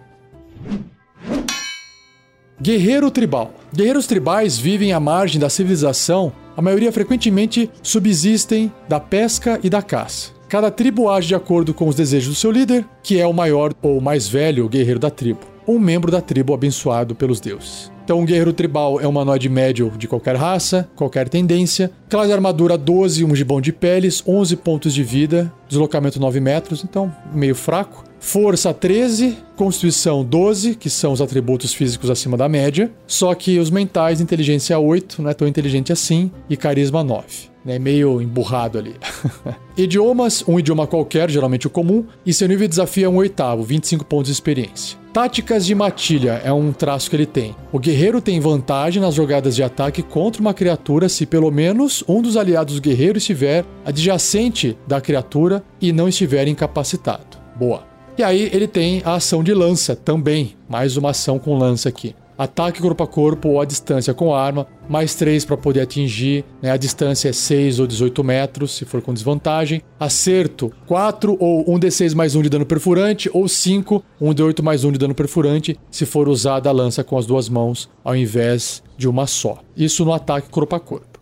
Guerreiro 2.61 3.09
tribal. 3.09 3.53
Guerreiros 3.73 4.09
tribais 4.09 4.59
vivem 4.59 4.93
à 4.93 4.99
margem 4.99 5.41
da 5.41 5.49
civilização, 5.49 6.33
a 6.59 6.61
maioria 6.61 6.91
frequentemente 6.91 7.71
subsistem 7.85 8.73
da 8.89 8.99
pesca 8.99 9.61
e 9.63 9.71
da 9.71 9.81
caça. 9.81 10.33
Cada 10.49 10.73
tribo 10.73 11.09
age 11.09 11.29
de 11.29 11.37
acordo 11.37 11.73
com 11.73 11.87
os 11.87 11.95
desejos 11.95 12.31
do 12.31 12.35
seu 12.35 12.51
líder, 12.51 12.85
que 13.01 13.21
é 13.21 13.25
o 13.25 13.33
maior 13.33 13.73
ou 13.81 14.01
mais 14.01 14.27
velho 14.27 14.69
guerreiro 14.69 14.99
da 14.99 15.09
tribo, 15.09 15.39
um 15.69 15.79
membro 15.79 16.11
da 16.11 16.21
tribo 16.21 16.53
abençoado 16.53 17.15
pelos 17.15 17.39
deuses. 17.39 17.93
Então, 18.03 18.19
um 18.19 18.25
guerreiro 18.25 18.53
tribal 18.53 19.01
é 19.01 19.07
um 19.07 19.11
humanoide 19.11 19.49
médio 19.49 19.93
de 19.97 20.09
qualquer 20.09 20.35
raça, 20.35 20.91
qualquer 20.97 21.29
tendência. 21.29 21.93
Classe 22.09 22.33
armadura 22.33 22.77
12, 22.77 23.25
um 23.25 23.37
gibão 23.37 23.61
de 23.61 23.73
peles, 23.73 24.21
11 24.27 24.57
pontos 24.57 24.93
de 24.93 25.05
vida, 25.05 25.53
deslocamento 25.69 26.19
9 26.19 26.41
metros, 26.41 26.83
então 26.83 27.15
meio 27.33 27.55
fraco. 27.55 28.08
Força 28.21 28.75
13, 28.75 29.39
Constituição 29.57 30.25
12, 30.25 30.75
que 30.75 30.91
são 30.91 31.13
os 31.13 31.21
atributos 31.21 31.73
físicos 31.73 32.11
acima 32.11 32.37
da 32.37 32.49
média. 32.49 32.91
Só 33.07 33.35
que 33.35 33.59
os 33.59 33.71
mentais, 33.71 34.21
inteligência 34.21 34.79
8, 34.79 35.23
não 35.23 35.31
é 35.31 35.35
tão 35.35 35.49
inteligente 35.49 35.93
assim, 35.93 36.31
e 36.49 36.57
carisma 36.57 37.03
9. 37.05 37.25
Né, 37.65 37.79
meio 37.79 38.23
emburrado 38.23 38.79
ali. 38.79 38.95
Idiomas, 39.77 40.43
um 40.49 40.59
idioma 40.59 40.87
qualquer, 40.87 41.29
geralmente 41.31 41.67
o 41.67 41.71
comum, 41.71 42.07
e 42.25 42.33
seu 42.33 42.49
nível 42.49 42.67
de 42.67 42.71
desafio 42.71 43.07
é 43.07 43.09
um 43.09 43.17
oitavo, 43.17 43.63
25 43.63 44.05
pontos 44.05 44.27
de 44.27 44.33
experiência. 44.33 44.97
Táticas 45.13 45.67
de 45.67 45.75
matilha 45.75 46.41
é 46.45 46.53
um 46.53 46.73
traço 46.73 47.11
que 47.11 47.17
ele 47.17 47.27
tem. 47.27 47.55
O 47.73 47.79
guerreiro 47.79 48.21
tem 48.21 48.41
vantagem 48.41 49.03
nas 49.03 49.15
jogadas 49.15 49.57
de 49.57 49.63
ataque 49.63 50.03
contra 50.03 50.41
uma 50.41 50.55
criatura 50.55 51.09
se 51.09 51.27
pelo 51.27 51.51
menos 51.51 52.05
um 52.09 52.23
dos 52.23 52.37
aliados 52.37 52.77
do 52.77 52.81
guerreiro 52.81 53.19
estiver 53.19 53.65
adjacente 53.85 54.79
da 54.87 55.01
criatura 55.01 55.63
e 55.81 55.93
não 55.93 56.09
estiver 56.09 56.47
incapacitado. 56.47 57.37
Boa. 57.57 57.88
E 58.19 58.23
aí 58.25 58.51
ele 58.53 58.67
tem 58.67 59.01
a 59.05 59.15
ação 59.15 59.45
de 59.45 59.55
lança 59.55 59.95
também, 59.95 60.57
mais 60.69 60.97
uma 60.97 61.11
ação 61.11 61.39
com 61.39 61.57
lança 61.57 61.89
aqui. 61.89 62.17
Ataque 62.37 62.83
corpo 62.83 63.05
a 63.05 63.07
corpo 63.07 63.49
ou 63.51 63.61
à 63.61 63.65
distância 63.65 64.13
com 64.13 64.35
arma, 64.35 64.67
mais 64.89 65.15
3 65.15 65.45
para 65.45 65.57
poder 65.57 65.83
atingir, 65.83 66.45
né? 66.61 66.73
a 66.73 66.77
distância 66.77 67.29
é 67.29 67.33
6 67.33 67.79
ou 67.79 67.87
18 67.87 68.25
metros, 68.25 68.73
se 68.73 68.85
for 68.85 69.01
com 69.01 69.15
desvantagem. 69.15 69.83
Acerto, 70.01 70.73
4 70.89 71.37
ou 71.39 71.65
1d6 71.67 72.13
mais 72.17 72.35
1 72.35 72.43
de 72.43 72.49
dano 72.49 72.67
perfurante, 72.67 73.31
ou 73.33 73.47
5, 73.47 74.03
1d8 74.21 74.63
mais 74.63 74.83
1 74.83 74.91
de 74.91 74.99
dano 74.99 75.15
perfurante, 75.15 75.79
se 75.89 76.05
for 76.05 76.29
usada 76.29 76.69
a 76.69 76.73
lança 76.73 77.05
com 77.05 77.17
as 77.17 77.25
duas 77.25 77.49
mãos, 77.49 77.89
ao 78.03 78.17
invés 78.17 78.83
de 78.97 79.09
uma 79.09 79.29
só. 79.29 79.59
Isso 79.77 80.05
no 80.05 80.13
ataque 80.13 80.49
corpo 80.49 80.75
a 80.75 80.81
corpo. 80.81 81.21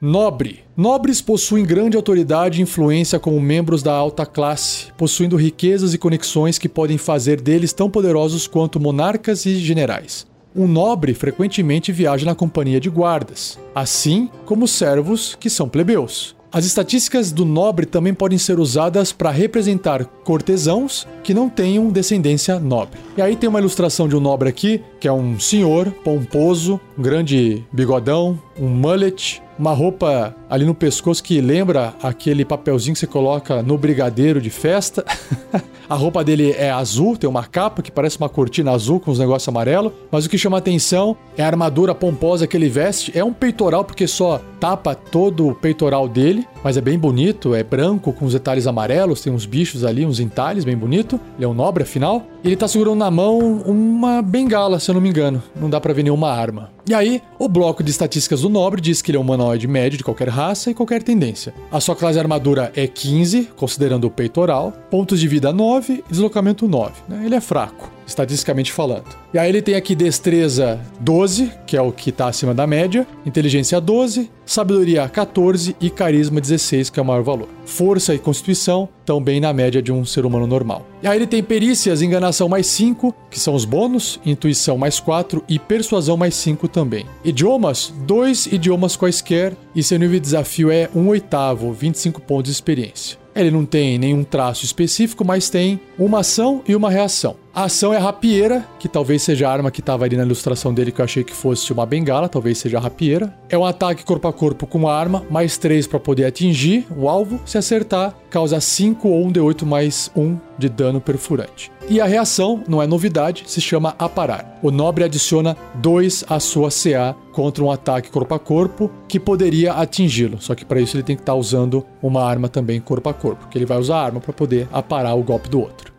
Nobre. 0.00 0.60
Nobres 0.76 1.22
possuem 1.22 1.64
grande 1.64 1.96
autoridade 1.96 2.60
e 2.60 2.62
influência 2.62 3.18
como 3.18 3.40
membros 3.40 3.82
da 3.82 3.94
alta 3.94 4.26
classe, 4.26 4.92
possuindo 4.98 5.36
riquezas 5.36 5.94
e 5.94 5.98
conexões 5.98 6.58
que 6.58 6.68
podem 6.68 6.98
fazer 6.98 7.40
deles 7.40 7.72
tão 7.72 7.88
poderosos 7.88 8.46
quanto 8.46 8.78
monarcas 8.78 9.46
e 9.46 9.56
generais. 9.56 10.26
Um 10.54 10.68
nobre 10.68 11.14
frequentemente 11.14 11.92
viaja 11.92 12.26
na 12.26 12.34
companhia 12.34 12.78
de 12.78 12.90
guardas, 12.90 13.58
assim 13.74 14.28
como 14.44 14.68
servos 14.68 15.34
que 15.40 15.48
são 15.48 15.66
plebeus. 15.66 16.36
As 16.52 16.64
estatísticas 16.64 17.32
do 17.32 17.44
nobre 17.44 17.84
também 17.86 18.14
podem 18.14 18.38
ser 18.38 18.58
usadas 18.58 19.12
para 19.12 19.30
representar 19.30 20.04
cortesãos 20.24 21.06
que 21.22 21.34
não 21.34 21.48
tenham 21.50 21.90
descendência 21.90 22.58
nobre. 22.58 22.98
E 23.16 23.20
aí 23.20 23.34
tem 23.34 23.48
uma 23.48 23.58
ilustração 23.58 24.08
de 24.08 24.16
um 24.16 24.20
nobre 24.20 24.48
aqui, 24.48 24.82
que 25.00 25.08
é 25.08 25.12
um 25.12 25.38
senhor 25.40 25.90
pomposo, 26.04 26.80
grande 26.96 27.64
bigodão, 27.72 28.38
um 28.58 28.68
mullet, 28.68 29.42
uma 29.58 29.72
roupa 29.72 30.34
ali 30.48 30.64
no 30.64 30.74
pescoço 30.74 31.22
que 31.22 31.40
lembra 31.40 31.94
aquele 32.02 32.44
papelzinho 32.44 32.94
que 32.94 33.00
você 33.00 33.06
coloca 33.06 33.62
no 33.62 33.78
brigadeiro 33.78 34.40
de 34.40 34.50
festa. 34.50 35.04
a 35.88 35.94
roupa 35.94 36.22
dele 36.24 36.52
é 36.52 36.70
azul, 36.70 37.16
tem 37.16 37.28
uma 37.28 37.44
capa 37.44 37.82
que 37.82 37.90
parece 37.90 38.18
uma 38.18 38.28
cortina 38.28 38.72
azul 38.72 39.00
com 39.00 39.10
os 39.10 39.18
negócios 39.18 39.48
amarelo, 39.48 39.92
mas 40.10 40.26
o 40.26 40.28
que 40.28 40.38
chama 40.38 40.58
atenção 40.58 41.16
é 41.36 41.42
a 41.42 41.46
armadura 41.46 41.94
pomposa 41.94 42.46
que 42.46 42.56
ele 42.56 42.68
veste. 42.68 43.16
É 43.16 43.24
um 43.24 43.32
peitoral 43.32 43.84
porque 43.84 44.06
só 44.06 44.40
tapa 44.60 44.94
todo 44.94 45.48
o 45.48 45.54
peitoral 45.54 46.08
dele, 46.08 46.46
mas 46.66 46.76
é 46.76 46.80
bem 46.80 46.98
bonito, 46.98 47.54
é 47.54 47.62
branco 47.62 48.12
com 48.12 48.24
os 48.24 48.32
detalhes 48.32 48.66
amarelos, 48.66 49.20
tem 49.20 49.32
uns 49.32 49.46
bichos 49.46 49.84
ali, 49.84 50.04
uns 50.04 50.18
entalhes, 50.18 50.64
bem 50.64 50.76
bonito. 50.76 51.20
Ele 51.36 51.44
é 51.44 51.48
um 51.48 51.54
nobre 51.54 51.84
afinal. 51.84 52.26
Ele 52.42 52.56
tá 52.56 52.66
segurando 52.66 52.98
na 52.98 53.08
mão 53.08 53.38
uma 53.64 54.20
bengala, 54.20 54.80
se 54.80 54.90
eu 54.90 54.94
não 54.96 55.00
me 55.00 55.08
engano. 55.08 55.40
Não 55.54 55.70
dá 55.70 55.80
para 55.80 55.92
ver 55.92 56.02
nenhuma 56.02 56.28
arma. 56.28 56.72
E 56.84 56.92
aí, 56.92 57.22
o 57.38 57.48
bloco 57.48 57.84
de 57.84 57.92
estatísticas 57.92 58.40
do 58.40 58.48
nobre 58.48 58.80
diz 58.80 59.00
que 59.00 59.12
ele 59.12 59.16
é 59.16 59.20
um 59.20 59.22
humanoide 59.22 59.68
médio 59.68 59.96
de 59.96 60.02
qualquer 60.02 60.28
raça 60.28 60.68
e 60.68 60.74
qualquer 60.74 61.04
tendência. 61.04 61.54
A 61.70 61.78
sua 61.78 61.94
classe 61.94 62.14
de 62.14 62.18
armadura 62.18 62.72
é 62.74 62.88
15, 62.88 63.50
considerando 63.54 64.08
o 64.08 64.10
peitoral, 64.10 64.72
pontos 64.90 65.20
de 65.20 65.28
vida 65.28 65.52
9 65.52 66.02
e 66.08 66.10
deslocamento 66.10 66.66
9. 66.66 66.94
Né? 67.08 67.26
Ele 67.26 67.36
é 67.36 67.40
fraco 67.40 67.95
estatisticamente 68.06 68.72
falando. 68.72 69.06
E 69.34 69.38
aí 69.38 69.48
ele 69.48 69.60
tem 69.60 69.74
aqui 69.74 69.94
destreza 69.94 70.80
12, 71.00 71.52
que 71.66 71.76
é 71.76 71.82
o 71.82 71.92
que 71.92 72.10
está 72.10 72.28
acima 72.28 72.54
da 72.54 72.66
média, 72.66 73.06
inteligência 73.24 73.80
12, 73.80 74.30
sabedoria 74.44 75.08
14 75.08 75.76
e 75.80 75.90
carisma 75.90 76.40
16, 76.40 76.88
que 76.88 77.00
é 77.00 77.02
o 77.02 77.06
maior 77.06 77.22
valor. 77.22 77.48
Força 77.64 78.14
e 78.14 78.18
constituição 78.18 78.88
estão 79.00 79.20
bem 79.20 79.40
na 79.40 79.52
média 79.52 79.82
de 79.82 79.92
um 79.92 80.04
ser 80.04 80.24
humano 80.24 80.46
normal. 80.46 80.86
E 81.02 81.08
aí 81.08 81.18
ele 81.18 81.26
tem 81.26 81.42
perícias, 81.42 82.00
enganação 82.00 82.48
mais 82.48 82.66
5, 82.68 83.14
que 83.30 83.40
são 83.40 83.54
os 83.54 83.64
bônus, 83.64 84.20
intuição 84.24 84.78
mais 84.78 85.00
4 85.00 85.42
e 85.48 85.58
persuasão 85.58 86.16
mais 86.16 86.34
5 86.36 86.68
também. 86.68 87.04
Idiomas, 87.24 87.92
dois 88.06 88.46
idiomas 88.46 88.96
quaisquer 88.96 89.54
e 89.74 89.82
seu 89.82 89.98
nível 89.98 90.14
de 90.14 90.20
desafio 90.20 90.70
é 90.70 90.88
1 90.94 91.08
oitavo, 91.08 91.72
25 91.72 92.20
pontos 92.20 92.44
de 92.44 92.52
experiência. 92.52 93.18
Ele 93.36 93.50
não 93.50 93.66
tem 93.66 93.98
nenhum 93.98 94.24
traço 94.24 94.64
específico, 94.64 95.22
mas 95.22 95.50
tem 95.50 95.78
uma 95.98 96.20
ação 96.20 96.62
e 96.66 96.74
uma 96.74 96.90
reação. 96.90 97.36
A 97.56 97.64
ação 97.64 97.90
é 97.90 97.96
a 97.96 98.00
rapieira, 98.00 98.66
que 98.78 98.86
talvez 98.86 99.22
seja 99.22 99.48
a 99.48 99.50
arma 99.50 99.70
que 99.70 99.80
estava 99.80 100.04
ali 100.04 100.14
na 100.14 100.24
ilustração 100.24 100.74
dele, 100.74 100.92
que 100.92 101.00
eu 101.00 101.04
achei 101.06 101.24
que 101.24 101.32
fosse 101.32 101.72
uma 101.72 101.86
bengala, 101.86 102.28
talvez 102.28 102.58
seja 102.58 102.76
a 102.76 102.80
rapieira. 102.82 103.34
É 103.48 103.56
um 103.56 103.64
ataque 103.64 104.04
corpo 104.04 104.28
a 104.28 104.32
corpo 104.32 104.66
com 104.66 104.86
arma, 104.86 105.24
mais 105.30 105.56
3 105.56 105.86
para 105.86 105.98
poder 105.98 106.26
atingir 106.26 106.86
o 106.94 107.08
alvo. 107.08 107.40
Se 107.46 107.56
acertar, 107.56 108.14
causa 108.28 108.60
5 108.60 109.08
ou 109.08 109.24
1 109.24 109.32
D8 109.32 109.64
mais 109.64 110.10
1 110.14 110.36
de 110.58 110.68
dano 110.68 111.00
perfurante. 111.00 111.72
E 111.88 111.98
a 111.98 112.04
reação, 112.04 112.62
não 112.68 112.82
é 112.82 112.86
novidade, 112.86 113.44
se 113.46 113.58
chama 113.62 113.94
aparar. 113.98 114.58
O 114.62 114.70
nobre 114.70 115.02
adiciona 115.02 115.56
2 115.76 116.26
à 116.28 116.38
sua 116.38 116.68
CA 116.68 117.16
contra 117.32 117.64
um 117.64 117.70
ataque 117.70 118.10
corpo 118.10 118.34
a 118.34 118.38
corpo 118.38 118.90
que 119.08 119.18
poderia 119.18 119.72
atingi-lo. 119.72 120.42
Só 120.42 120.54
que 120.54 120.66
para 120.66 120.78
isso 120.78 120.94
ele 120.94 121.02
tem 121.02 121.16
que 121.16 121.22
estar 121.22 121.32
tá 121.32 121.38
usando 121.38 121.86
uma 122.02 122.22
arma 122.22 122.50
também 122.50 122.82
corpo 122.82 123.08
a 123.08 123.14
corpo, 123.14 123.48
que 123.48 123.56
ele 123.56 123.64
vai 123.64 123.78
usar 123.78 123.96
a 123.96 124.04
arma 124.04 124.20
para 124.20 124.34
poder 124.34 124.68
aparar 124.70 125.14
o 125.14 125.22
golpe 125.22 125.48
do 125.48 125.58
outro. 125.58 125.90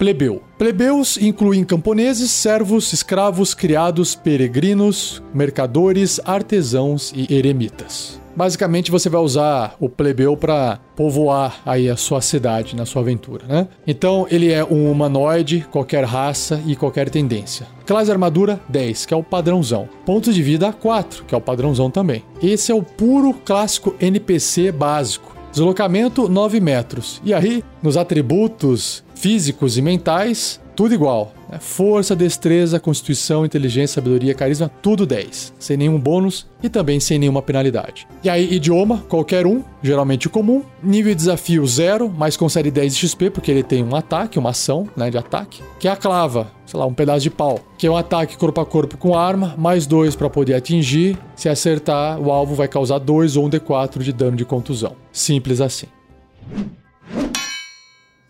Plebeu. 0.00 0.40
Plebeus 0.56 1.18
incluem 1.18 1.62
camponeses, 1.62 2.30
servos, 2.30 2.90
escravos, 2.90 3.52
criados, 3.52 4.14
peregrinos, 4.14 5.22
mercadores, 5.34 6.18
artesãos 6.24 7.12
e 7.14 7.30
eremitas. 7.30 8.18
Basicamente 8.34 8.90
você 8.90 9.10
vai 9.10 9.20
usar 9.20 9.76
o 9.78 9.90
plebeu 9.90 10.38
para 10.38 10.78
povoar 10.96 11.60
aí 11.66 11.90
a 11.90 11.98
sua 11.98 12.22
cidade 12.22 12.74
na 12.74 12.86
sua 12.86 13.02
aventura, 13.02 13.44
né? 13.46 13.68
Então 13.86 14.26
ele 14.30 14.50
é 14.50 14.64
um 14.64 14.90
humanoide, 14.90 15.66
qualquer 15.70 16.04
raça 16.04 16.62
e 16.66 16.74
qualquer 16.74 17.10
tendência. 17.10 17.66
Classe 17.84 18.10
armadura 18.10 18.58
10, 18.70 19.04
que 19.04 19.12
é 19.12 19.16
o 19.18 19.22
padrãozão. 19.22 19.86
Pontos 20.06 20.34
de 20.34 20.42
vida 20.42 20.72
4, 20.72 21.26
que 21.26 21.34
é 21.34 21.36
o 21.36 21.42
padrãozão 21.42 21.90
também. 21.90 22.24
Esse 22.42 22.72
é 22.72 22.74
o 22.74 22.82
puro 22.82 23.34
clássico 23.34 23.94
NPC 24.00 24.72
básico. 24.72 25.39
Deslocamento 25.52 26.28
9 26.28 26.60
metros. 26.60 27.20
E 27.24 27.34
aí, 27.34 27.64
nos 27.82 27.96
atributos 27.96 29.02
físicos 29.14 29.76
e 29.76 29.82
mentais, 29.82 30.60
tudo 30.76 30.94
igual. 30.94 31.32
Né? 31.50 31.58
Força, 31.58 32.14
destreza, 32.14 32.78
constituição, 32.78 33.44
inteligência, 33.44 33.96
sabedoria, 33.96 34.34
carisma, 34.34 34.70
tudo 34.80 35.04
10. 35.04 35.54
Sem 35.58 35.76
nenhum 35.76 35.98
bônus 35.98 36.46
e 36.62 36.68
também 36.68 37.00
sem 37.00 37.18
nenhuma 37.18 37.42
penalidade. 37.42 38.06
E 38.22 38.30
aí, 38.30 38.54
idioma, 38.54 39.04
qualquer 39.08 39.46
um, 39.46 39.64
geralmente 39.82 40.28
comum. 40.28 40.62
Nível 40.82 41.12
de 41.12 41.16
desafio 41.16 41.66
0, 41.66 42.12
mas 42.16 42.36
concede 42.36 42.70
10 42.70 42.94
de 42.94 43.08
XP, 43.08 43.30
porque 43.30 43.50
ele 43.50 43.62
tem 43.62 43.82
um 43.82 43.96
ataque, 43.96 44.38
uma 44.38 44.50
ação 44.50 44.88
né, 44.96 45.10
de 45.10 45.18
ataque. 45.18 45.62
Que 45.78 45.88
é 45.88 45.90
a 45.90 45.96
clava, 45.96 46.50
sei 46.64 46.78
lá, 46.78 46.86
um 46.86 46.94
pedaço 46.94 47.20
de 47.20 47.30
pau. 47.30 47.58
Que 47.76 47.86
é 47.86 47.90
um 47.90 47.96
ataque 47.96 48.36
corpo 48.36 48.60
a 48.60 48.66
corpo 48.66 48.96
com 48.96 49.16
arma, 49.16 49.54
mais 49.58 49.86
2 49.86 50.14
para 50.14 50.30
poder 50.30 50.54
atingir. 50.54 51.18
Se 51.34 51.48
acertar, 51.48 52.20
o 52.20 52.30
alvo 52.30 52.54
vai 52.54 52.68
causar 52.68 52.98
2 52.98 53.36
ou 53.36 53.46
um 53.46 53.50
D4 53.50 53.98
de 54.02 54.12
dano 54.12 54.36
de 54.36 54.44
contusão. 54.44 54.94
Simples 55.10 55.60
assim. 55.60 55.86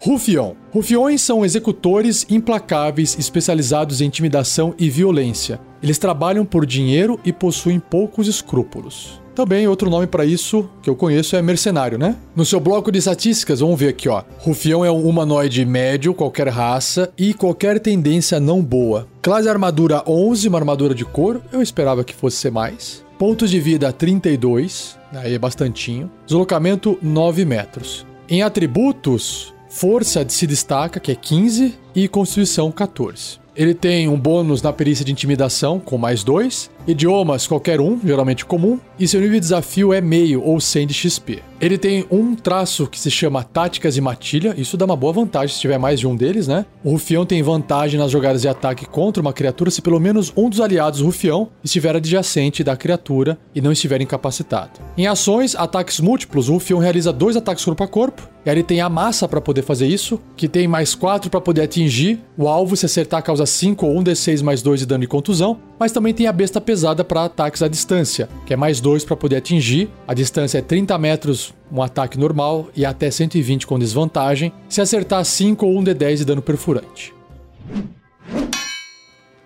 Rufião. 0.02 0.56
Rufiões 0.72 1.20
são 1.20 1.44
executores 1.44 2.24
implacáveis 2.30 3.18
especializados 3.18 4.00
em 4.00 4.06
intimidação 4.06 4.74
e 4.78 4.88
violência. 4.88 5.60
Eles 5.82 5.98
trabalham 5.98 6.42
por 6.46 6.64
dinheiro 6.64 7.20
e 7.22 7.34
possuem 7.34 7.78
poucos 7.78 8.26
escrúpulos. 8.26 9.20
Também 9.34 9.68
outro 9.68 9.90
nome 9.90 10.06
para 10.06 10.24
isso 10.24 10.70
que 10.80 10.88
eu 10.88 10.96
conheço 10.96 11.36
é 11.36 11.42
mercenário, 11.42 11.98
né? 11.98 12.16
No 12.34 12.46
seu 12.46 12.58
bloco 12.58 12.90
de 12.90 12.98
estatísticas, 12.98 13.60
vamos 13.60 13.78
ver 13.78 13.88
aqui, 13.88 14.08
ó. 14.08 14.22
Rufião 14.38 14.82
é 14.82 14.90
um 14.90 15.06
humanoide 15.06 15.66
médio, 15.66 16.14
qualquer 16.14 16.48
raça 16.48 17.12
e 17.18 17.34
qualquer 17.34 17.78
tendência 17.78 18.40
não 18.40 18.62
boa. 18.62 19.06
Classe 19.20 19.50
armadura 19.50 20.02
11, 20.06 20.48
uma 20.48 20.58
armadura 20.58 20.94
de 20.94 21.04
couro. 21.04 21.42
Eu 21.52 21.60
esperava 21.60 22.04
que 22.04 22.14
fosse 22.14 22.38
ser 22.38 22.50
mais. 22.50 23.04
Pontos 23.18 23.50
de 23.50 23.60
vida 23.60 23.92
32, 23.92 24.98
aí 25.12 25.34
é 25.34 25.38
bastantinho. 25.38 26.10
Deslocamento 26.24 26.98
9 27.02 27.44
metros. 27.44 28.06
Em 28.26 28.42
atributos, 28.42 29.52
Força 29.70 30.26
se 30.28 30.48
destaca, 30.48 30.98
que 30.98 31.12
é 31.12 31.14
15, 31.14 31.78
e 31.94 32.08
Constituição 32.08 32.72
14. 32.72 33.38
Ele 33.54 33.72
tem 33.72 34.08
um 34.08 34.18
bônus 34.18 34.60
na 34.62 34.72
perícia 34.72 35.04
de 35.04 35.12
intimidação, 35.12 35.78
com 35.78 35.96
mais 35.96 36.24
2, 36.24 36.68
idiomas 36.86 37.46
qualquer 37.46 37.80
um, 37.80 37.98
geralmente 38.04 38.44
comum, 38.44 38.78
e 38.98 39.06
seu 39.06 39.20
nível 39.20 39.34
de 39.34 39.40
desafio 39.40 39.92
é 39.92 40.00
meio 40.00 40.42
ou 40.42 40.60
100 40.60 40.86
de 40.86 40.94
XP. 40.94 41.42
Ele 41.60 41.76
tem 41.76 42.06
um 42.10 42.34
traço 42.34 42.86
que 42.86 42.98
se 42.98 43.10
chama 43.10 43.44
Táticas 43.44 43.96
e 43.96 44.00
Matilha, 44.00 44.54
isso 44.56 44.78
dá 44.78 44.86
uma 44.86 44.96
boa 44.96 45.12
vantagem 45.12 45.54
se 45.54 45.60
tiver 45.60 45.78
mais 45.78 46.00
de 46.00 46.06
um 46.06 46.16
deles, 46.16 46.48
né? 46.48 46.64
O 46.82 46.92
Rufião 46.92 47.26
tem 47.26 47.42
vantagem 47.42 48.00
nas 48.00 48.10
jogadas 48.10 48.42
de 48.42 48.48
ataque 48.48 48.86
contra 48.86 49.20
uma 49.20 49.32
criatura 49.32 49.70
se 49.70 49.82
pelo 49.82 50.00
menos 50.00 50.32
um 50.34 50.48
dos 50.48 50.60
aliados 50.60 51.00
Rufião 51.00 51.50
estiver 51.62 51.94
adjacente 51.94 52.64
da 52.64 52.76
criatura 52.76 53.38
e 53.54 53.60
não 53.60 53.72
estiver 53.72 54.00
incapacitado. 54.00 54.80
Em 54.96 55.06
ações, 55.06 55.54
ataques 55.54 56.00
múltiplos, 56.00 56.48
o 56.48 56.54
Rufião 56.54 56.78
realiza 56.78 57.12
dois 57.12 57.36
ataques 57.36 57.64
corpo 57.64 57.84
a 57.84 57.88
corpo, 57.88 58.26
e 58.44 58.48
aí 58.48 58.56
ele 58.56 58.62
tem 58.62 58.80
a 58.80 58.88
massa 58.88 59.28
para 59.28 59.40
poder 59.40 59.60
fazer 59.60 59.86
isso, 59.86 60.18
que 60.34 60.48
tem 60.48 60.66
mais 60.66 60.94
4 60.94 61.28
para 61.28 61.42
poder 61.42 61.60
atingir. 61.60 62.20
O 62.38 62.48
alvo, 62.48 62.74
se 62.74 62.86
acertar, 62.86 63.22
causa 63.22 63.44
5 63.44 63.84
ou 63.84 63.98
1 63.98 64.04
d6 64.04 64.42
mais 64.42 64.62
2 64.62 64.80
de 64.80 64.86
dano 64.86 65.02
de 65.02 65.06
contusão, 65.06 65.58
mas 65.78 65.92
também 65.92 66.14
tem 66.14 66.26
a 66.26 66.32
besta 66.32 66.58
pesada 66.58 66.79
para 67.04 67.24
ataques 67.24 67.62
à 67.62 67.68
distância, 67.68 68.28
que 68.46 68.52
é 68.52 68.56
mais 68.56 68.80
2 68.80 69.04
para 69.04 69.16
poder 69.16 69.36
atingir. 69.36 69.88
A 70.06 70.14
distância 70.14 70.58
é 70.58 70.62
30 70.62 70.96
metros 70.98 71.54
um 71.72 71.82
ataque 71.82 72.18
normal 72.18 72.68
e 72.74 72.84
até 72.84 73.10
120 73.10 73.66
com 73.66 73.78
desvantagem, 73.78 74.52
se 74.68 74.80
acertar 74.80 75.24
5 75.24 75.64
ou 75.64 75.78
1 75.78 75.84
D10 75.84 76.16
de 76.16 76.24
dano 76.24 76.42
perfurante. 76.42 77.14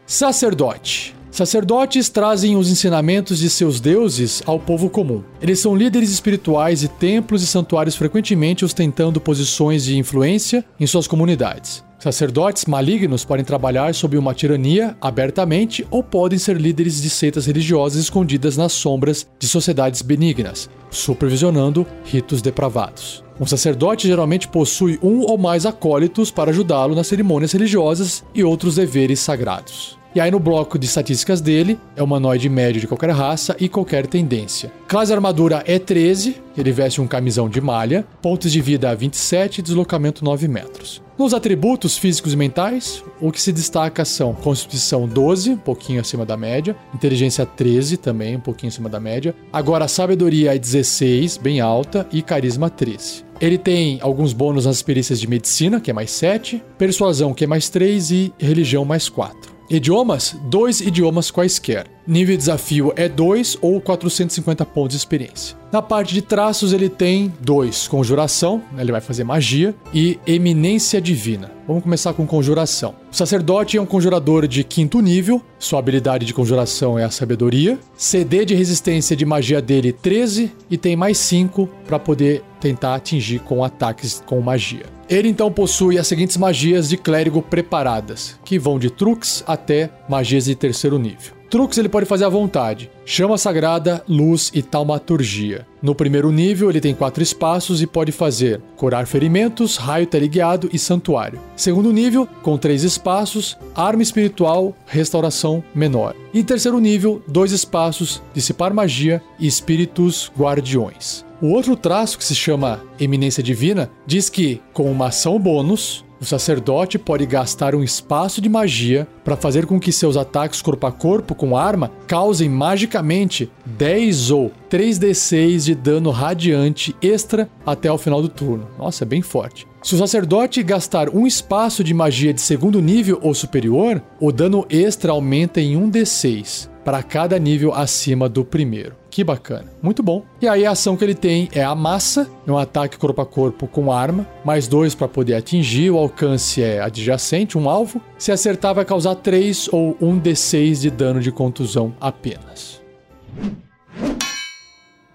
Sacerdote. 0.07 1.15
Sacerdotes 1.35 2.09
trazem 2.09 2.55
os 2.55 2.71
ensinamentos 2.71 3.41
de 3.41 3.51
seus 3.51 3.81
deuses 3.81 4.41
ao 4.47 4.57
povo 4.57 4.89
comum. 4.89 5.21
Eles 5.43 5.59
são 5.59 5.75
líderes 5.75 6.13
espirituais 6.13 6.79
de 6.79 6.87
templos 6.87 7.43
e 7.43 7.47
santuários 7.49 7.97
frequentemente 7.97 8.65
ostentando 8.65 9.21
posições 9.21 9.85
de 9.85 9.99
influência 9.99 10.65
em 10.79 10.87
suas 10.87 11.09
comunidades. 11.09 11.83
Sacerdotes 11.99 12.67
malignos 12.67 13.25
podem 13.25 13.45
trabalhar 13.45 13.93
sob 13.97 14.17
uma 14.17 14.33
tirania 14.33 14.97
abertamente 15.01 15.85
ou 15.91 16.05
podem 16.05 16.39
ser 16.39 16.57
líderes 16.57 17.03
de 17.03 17.11
seitas 17.11 17.47
religiosas 17.47 18.05
escondidas 18.05 18.57
nas 18.57 18.71
sombras 18.71 19.27
de 19.37 19.49
sociedades 19.49 20.03
benignas, 20.03 20.71
supervisionando 20.89 21.85
ritos 22.05 22.41
depravados. 22.41 23.25
Um 23.41 23.47
sacerdote 23.47 24.07
geralmente 24.07 24.47
possui 24.47 25.01
um 25.03 25.23
ou 25.23 25.37
mais 25.37 25.67
acólitos 25.67 26.31
para 26.31 26.53
ajudá-lo 26.53 26.95
nas 26.95 27.09
cerimônias 27.09 27.51
religiosas 27.51 28.23
e 28.33 28.45
outros 28.45 28.77
deveres 28.77 29.19
sagrados. 29.19 29.99
E 30.15 30.21
aí 30.21 30.31
no 30.31 30.39
bloco 30.39 30.79
de 30.79 30.87
estatísticas 30.87 31.41
dele, 31.41 31.77
é 31.97 32.01
um 32.01 32.05
humanoide 32.05 32.49
médio 32.49 32.81
de 32.81 32.87
qualquer 32.87 33.11
raça 33.11 33.57
e 33.59 33.69
qualquer 33.69 34.07
tendência. 34.07 34.71
Classe 34.87 35.13
armadura 35.13 35.65
é 35.67 35.77
13, 35.77 36.37
ele 36.57 36.71
veste 36.71 37.01
um 37.01 37.07
camisão 37.07 37.49
de 37.49 37.61
malha, 37.61 38.07
pontos 38.23 38.53
de 38.53 38.61
vida 38.61 38.95
27 38.95 39.59
e 39.59 39.63
deslocamento 39.63 40.25
9 40.25 40.47
metros. 40.47 41.03
Nos 41.19 41.35
atributos 41.35 41.99
físicos 41.99 42.33
e 42.33 42.37
mentais, 42.37 43.03
o 43.21 43.33
que 43.33 43.41
se 43.41 43.53
destaca 43.53 44.05
são 44.05 44.35
Constituição 44.35 45.09
12, 45.09 45.51
um 45.51 45.57
pouquinho 45.57 46.01
acima 46.01 46.25
da 46.25 46.37
média, 46.37 46.77
Inteligência 46.95 47.45
13, 47.45 47.97
também 47.97 48.37
um 48.37 48.41
pouquinho 48.41 48.71
acima 48.71 48.89
da 48.89 49.01
média. 49.01 49.35
Agora, 49.53 49.89
Sabedoria 49.89 50.55
é 50.55 50.59
16, 50.59 51.39
bem 51.39 51.61
alta, 51.61 52.07
e 52.13 52.21
Carisma 52.23 52.71
13. 52.71 53.25
Ele 53.41 53.59
tem 53.59 53.99
alguns 54.01 54.33
bônus 54.33 54.67
nas 54.67 54.83
perícias 54.83 55.21
de 55.21 55.29
Medicina, 55.29 55.81
que 55.81 55.91
é 55.91 55.95
mais 55.95 56.11
7, 56.13 56.63
Persuasão, 56.79 57.35
que 57.35 57.45
é 57.45 57.47
mais 57.47 57.69
3, 57.69 58.11
e 58.11 58.33
Religião, 58.39 58.85
mais 58.85 59.09
4. 59.09 59.54
Idiomas, 59.71 60.37
dois 60.43 60.81
idiomas 60.81 61.31
quaisquer. 61.31 61.94
Nível 62.07 62.35
de 62.35 62.39
desafio 62.39 62.93
é 62.97 63.09
2 63.09 63.59
ou 63.61 63.81
450 63.81 64.65
pontos 64.67 64.91
de 64.91 64.97
experiência. 64.97 65.57
Na 65.73 65.83
parte 65.83 66.15
de 66.15 66.23
traços, 66.23 66.73
ele 66.73 66.89
tem 66.89 67.33
dois: 67.41 67.89
Conjuração, 67.89 68.63
ele 68.79 68.93
vai 68.93 69.01
fazer 69.01 69.25
magia, 69.25 69.75
e 69.93 70.19
Eminência 70.27 71.01
Divina. 71.01 71.51
Vamos 71.67 71.83
começar 71.83 72.13
com 72.13 72.27
Conjuração. 72.27 72.95
O 73.11 73.17
sacerdote 73.17 73.77
é 73.77 73.83
um 73.83 73.87
conjurador 73.87 74.47
de 74.47 74.63
quinto 74.63 75.01
nível, 75.01 75.43
sua 75.59 75.79
habilidade 75.79 76.27
de 76.27 76.35
conjuração 76.35 76.99
é 76.99 77.05
a 77.05 77.11
sabedoria. 77.11 77.79
CD 77.97 78.45
de 78.45 78.55
resistência 78.55 79.17
de 79.17 79.25
magia 79.25 79.63
dele 79.63 79.93
13 79.93 80.53
e 80.71 80.77
tem 80.77 80.95
mais 80.95 81.19
5 81.19 81.69
para 81.87 81.99
poder 81.99 82.43
tentar 82.61 82.95
atingir 82.95 83.41
com 83.41 83.65
ataques 83.65 84.23
com 84.27 84.41
magia. 84.41 84.85
Ele 85.09 85.29
então 85.29 85.51
possui 85.51 85.99
as 85.99 86.07
seguintes 86.07 86.37
magias 86.37 86.89
de 86.89 86.97
clérigo 86.97 87.43
preparadas, 87.43 88.39
que 88.45 88.59
vão 88.59 88.79
de 88.79 88.91
truques 88.91 89.45
até 89.47 89.91
magias 90.09 90.47
de 90.47 90.55
terceiro 90.55 90.99
nível. 90.99 91.35
Truques 91.55 91.79
ele 91.79 91.89
pode 91.89 92.05
fazer 92.05 92.25
à 92.25 92.29
vontade. 92.29 92.91
Chama 93.07 93.39
sagrada, 93.39 94.03
luz 94.09 94.51
e 94.53 94.61
taumaturgia. 94.61 95.65
No 95.81 95.95
primeiro 95.95 96.33
nível, 96.33 96.69
ele 96.69 96.81
tem 96.81 96.93
quatro 96.93 97.23
espaços 97.23 97.81
e 97.81 97.87
pode 97.87 98.11
fazer 98.11 98.61
curar 98.77 99.07
ferimentos, 99.07 99.77
raio 99.77 100.05
teleguiado 100.05 100.69
e 100.73 100.81
santuário. 100.81 101.39
Segundo 101.55 101.93
nível, 101.93 102.27
com 102.43 102.59
três 102.59 102.83
espaços, 102.83 103.57
arma 103.73 104.03
espiritual, 104.03 104.77
restauração 104.85 105.63
menor. 105.73 106.17
E 106.35 106.43
terceiro 106.43 106.81
nível, 106.81 107.23
dois 107.29 107.53
espaços, 107.53 108.21
dissipar 108.35 108.75
magia 108.75 109.23
e 109.39 109.47
espíritos 109.47 110.33
guardiões. 110.37 111.25
O 111.41 111.51
outro 111.51 111.77
traço, 111.77 112.19
que 112.19 112.25
se 112.25 112.35
chama 112.35 112.83
Eminência 112.99 113.45
Divina, 113.45 113.89
diz 114.05 114.29
que, 114.29 114.61
com 114.73 114.91
uma 114.91 115.07
ação 115.07 115.39
bônus, 115.39 116.05
o 116.25 116.27
sacerdote 116.27 116.99
pode 116.99 117.27
gastar 117.27 117.75
um 117.75 117.85
espaço 117.85 118.41
de 118.41 118.49
magia 118.49 119.07
para 119.23 119.37
fazer 119.37 119.67
com 119.67 119.79
que 119.79 119.93
seus 119.93 120.17
ataques 120.17 120.63
corpo 120.63 120.87
a 120.87 120.91
corpo 120.91 121.35
com 121.35 121.55
arma 121.55 121.93
causem 122.07 122.49
magicamente 122.49 123.51
10 123.67 124.31
ou 124.31 124.51
3d6 124.71 125.65
de 125.65 125.75
dano 125.75 126.11
radiante 126.11 126.97
extra 127.03 127.47
até 127.67 127.93
o 127.93 127.99
final 127.99 128.23
do 128.23 128.31
turno. 128.31 128.67
Nossa, 128.79 129.05
é 129.05 129.07
bem 129.07 129.21
forte. 129.21 129.67
Se 129.83 129.95
o 129.95 129.99
sacerdote 129.99 130.63
gastar 130.63 131.11
um 131.11 131.27
espaço 131.27 131.85
de 131.85 131.93
magia 131.93 132.33
de 132.33 132.41
segundo 132.41 132.81
nível 132.81 133.19
ou 133.21 133.35
superior, 133.35 134.03
o 134.19 134.33
dano 134.33 134.65
extra 134.71 135.13
aumenta 135.13 135.61
em 135.61 135.79
1d6 135.79 136.71
para 136.83 137.03
cada 137.03 137.39
nível 137.39 137.75
acima 137.75 138.31
do 138.31 138.47
primeiro. 138.47 139.04
Que 139.15 139.23
bacana, 139.23 139.67
muito 139.81 140.03
bom. 140.03 140.25
E 140.43 140.49
aí 140.49 140.67
a 140.67 140.73
ação 140.73 140.97
que 140.97 141.05
ele 141.05 141.15
tem 141.15 141.49
é 141.53 141.63
a 141.63 141.73
massa, 141.73 142.29
é 142.45 142.51
um 142.51 142.59
ataque 142.59 142.99
corpo 142.99 143.23
a 143.23 143.25
corpo 143.25 143.69
com 143.69 143.93
arma, 143.93 144.27
mais 144.45 144.67
dois 144.67 144.93
para 144.93 145.07
poder 145.07 145.37
atingir, 145.37 145.89
o 145.93 145.99
alcance 145.99 146.61
é 146.61 146.81
adjacente, 146.81 147.57
um 147.57 147.71
alvo. 147.71 148.01
Se 148.19 148.33
acertar 148.33 148.75
vai 148.75 148.85
causar 148.85 149.15
3 149.15 149.69
ou 149.71 149.97
1 150.01 150.21
d6 150.21 150.81
de 150.81 150.91
dano 150.91 151.21
de 151.21 151.31
contusão 151.31 151.95
apenas. 152.01 152.83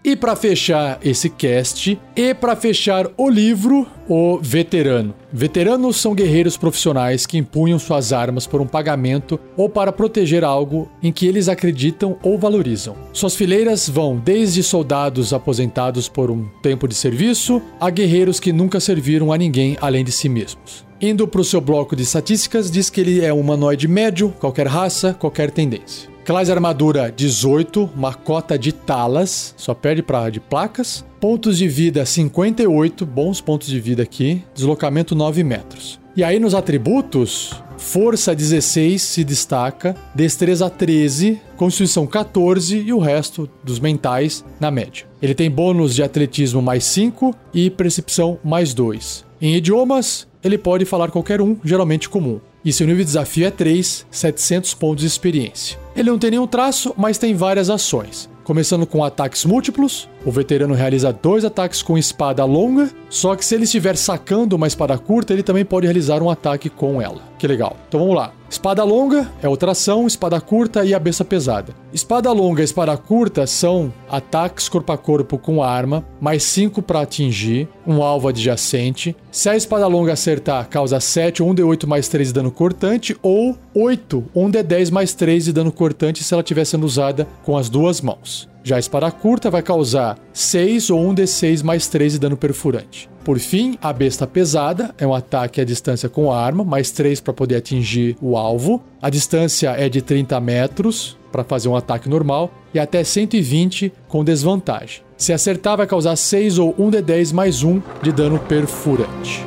E 0.10 0.16
para 0.16 0.36
fechar 0.36 0.98
esse 1.04 1.30
cast 1.30 2.02
e 2.16 2.34
para 2.34 2.56
fechar 2.56 3.06
o 3.16 3.30
livro, 3.30 3.86
o 4.08 4.40
veterano. 4.42 5.14
Veteranos 5.32 5.98
são 5.98 6.16
guerreiros 6.16 6.58
profissionais 6.58 7.28
que 7.28 7.38
empunham 7.38 7.78
suas 7.78 8.12
armas 8.12 8.48
por 8.48 8.60
um 8.60 8.66
pagamento 8.66 9.40
ou 9.56 9.70
para 9.70 9.92
proteger 9.92 10.44
algo 10.44 10.90
em 11.04 11.12
que 11.12 11.28
eles 11.28 11.48
acreditam 11.48 12.18
ou 12.24 12.40
valorizam. 12.40 12.96
Suas 13.14 13.36
fileiras 13.36 13.88
vão 13.88 14.18
desde 14.18 14.64
soldados 14.64 15.32
aposentados 15.32 16.10
por 16.10 16.32
um 16.32 16.48
tempo 16.64 16.88
de 16.88 16.96
serviço 16.96 17.62
a 17.80 17.92
guerreiros 17.92 18.40
que 18.40 18.52
nunca 18.52 18.80
serviram 18.80 19.32
a 19.32 19.38
ninguém 19.38 19.78
além 19.80 20.04
de 20.04 20.12
si 20.12 20.28
mesmos. 20.28 20.84
Indo 21.00 21.28
para 21.28 21.42
o 21.42 21.46
seu 21.46 21.62
bloco 21.62 21.96
de 21.96 22.02
estatísticas, 22.02 22.72
diz 22.72 22.90
que 22.90 23.00
ele 23.00 23.24
é 23.24 23.32
um 23.32 23.42
humanoide 23.42 23.88
médio, 23.88 24.34
qualquer 24.40 24.66
raça, 24.66 25.14
qualquer 25.14 25.52
tendência. 25.52 26.10
Classe 26.26 26.52
armadura 26.52 27.12
18, 27.12 27.90
uma 27.96 28.14
cota 28.14 28.58
de 28.58 28.72
talas, 28.72 29.54
só 29.58 29.74
perde 29.74 30.04
para 30.04 30.30
de 30.30 30.40
placas. 30.40 31.04
Pontos 31.20 31.58
de 31.58 31.68
vida 31.68 32.06
58, 32.06 33.06
bons 33.06 33.42
pontos 33.42 33.68
de 33.68 33.80
vida 33.80 34.04
aqui. 34.04 34.44
Deslocamento 34.54 35.16
9 35.16 35.44
metros. 35.44 36.00
E 36.16 36.24
aí 36.24 36.40
nos 36.40 36.54
atributos, 36.54 37.54
força 37.78 38.36
16 38.36 39.02
se 39.02 39.24
destaca, 39.24 39.96
destreza 40.14 40.70
13, 40.70 41.40
constituição 41.58 42.06
14 42.06 42.78
e 42.78 42.94
o 42.94 43.00
resto 43.00 43.50
dos 43.64 43.80
mentais 43.80 44.44
na 44.60 44.70
média. 44.70 45.08
Ele 45.22 45.34
tem 45.34 45.50
bônus 45.50 45.96
de 45.96 46.04
atletismo 46.04 46.62
mais 46.62 46.84
5 46.84 47.36
e 47.54 47.70
percepção 47.70 48.38
mais 48.44 48.74
2. 48.74 49.26
Em 49.42 49.56
idiomas, 49.56 50.28
ele 50.44 50.58
pode 50.58 50.86
falar 50.86 51.10
qualquer 51.10 51.42
um, 51.42 51.58
geralmente 51.64 52.10
comum. 52.10 52.40
E 52.70 52.72
seu 52.72 52.86
nível 52.86 53.04
de 53.04 53.08
desafio 53.08 53.48
é 53.48 53.50
3, 53.50 54.06
700 54.12 54.76
pontos 54.76 55.02
de 55.02 55.08
experiência. 55.08 55.76
Ele 55.96 56.12
não 56.12 56.20
tem 56.20 56.30
nenhum 56.30 56.46
traço, 56.46 56.94
mas 56.96 57.18
tem 57.18 57.34
várias 57.34 57.68
ações. 57.68 58.30
Começando 58.44 58.86
com 58.86 59.04
ataques 59.04 59.44
múltiplos, 59.44 60.08
o 60.26 60.32
veterano 60.32 60.74
realiza 60.74 61.14
dois 61.14 61.46
ataques 61.46 61.82
com 61.82 61.98
espada 61.98 62.44
longa, 62.46 62.90
só 63.10 63.36
que 63.36 63.46
se 63.46 63.56
ele 63.56 63.64
estiver 63.64 63.96
sacando 63.96 64.56
uma 64.56 64.68
espada 64.68 64.98
curta, 64.98 65.34
ele 65.34 65.44
também 65.44 65.66
pode 65.66 65.86
realizar 65.86 66.22
um 66.22 66.30
ataque 66.30 66.70
com 66.70 67.02
ela. 67.02 67.22
Que 67.38 67.48
legal. 67.48 67.78
Então 67.88 68.02
vamos 68.02 68.16
lá. 68.16 68.34
Espada 68.50 68.84
longa 68.84 69.32
é 69.42 69.48
outra 69.48 69.72
ação, 69.72 70.08
espada 70.08 70.42
curta 70.42 70.84
e 70.84 70.94
a 70.94 71.00
beça 71.00 71.24
pesada. 71.24 71.74
Espada 71.94 72.32
longa 72.32 72.62
e 72.62 72.66
espada 72.66 72.98
curta 72.98 73.48
são 73.48 73.94
ataques 74.10 74.68
corpo 74.68 74.92
a 74.92 74.98
corpo 74.98 75.38
com 75.38 75.64
arma, 75.64 76.04
mais 76.20 76.44
5 76.44 76.82
para 76.82 77.02
atingir 77.02 77.68
um 77.86 78.04
alvo 78.04 78.28
adjacente. 78.28 79.16
Se 79.32 79.48
a 79.48 79.56
espada 79.56 79.88
longa 79.88 80.14
acertar, 80.14 80.68
causa 80.68 81.00
7 81.00 81.44
ou 81.44 81.50
1d8 81.54 81.88
mais 81.88 82.08
3 82.10 82.28
de 82.30 82.34
dano 82.34 82.52
cortante, 82.52 83.16
ou 83.22 83.56
8 83.74 84.26
ou 84.34 84.50
1d10 84.50 84.92
mais 84.92 85.14
3 85.14 85.46
de 85.46 85.54
dano 85.54 85.72
cortante 85.72 86.24
se 86.24 86.34
ela 86.34 86.42
estiver 86.42 86.66
sendo 86.66 86.86
usada 86.86 87.28
com 87.44 87.56
as 87.56 87.70
duas 87.70 88.02
mãos. 88.02 88.50
Já 88.70 88.76
a 88.76 88.80
espada 88.80 89.10
curta 89.10 89.50
vai 89.50 89.64
causar 89.64 90.16
6 90.32 90.92
ou 90.92 91.04
1d6 91.12 91.64
mais 91.64 91.88
3 91.88 92.14
de 92.14 92.20
dano 92.20 92.38
perfurante. 92.38 93.10
Por 93.26 93.40
fim, 93.40 93.76
a 93.82 93.92
besta 93.92 94.28
pesada 94.28 94.94
é 94.96 95.08
um 95.08 95.14
ataque 95.16 95.60
à 95.60 95.66
distância 95.66 96.08
com 96.08 96.32
arma, 96.32 96.64
mais 96.64 96.92
3 96.92 97.20
para 97.20 97.34
poder 97.34 97.56
atingir 97.56 98.16
o 98.22 98.38
alvo. 98.38 98.80
A 99.02 99.10
distância 99.10 99.72
é 99.72 99.90
de 99.90 100.04
30 100.04 100.40
metros 100.40 101.18
para 101.32 101.44
fazer 101.44 101.68
um 101.68 101.76
ataque 101.76 102.08
normal 102.08 102.52
e 102.72 102.78
até 102.78 103.04
120 103.04 103.92
com 104.08 104.24
desvantagem. 104.24 105.02
Se 105.18 105.34
acertar, 105.34 105.76
vai 105.76 105.88
causar 105.88 106.16
6 106.16 106.60
ou 106.60 106.72
1d10 106.76 107.34
mais 107.34 107.64
1 107.64 107.82
de 108.04 108.12
dano 108.12 108.38
perfurante. 108.38 109.44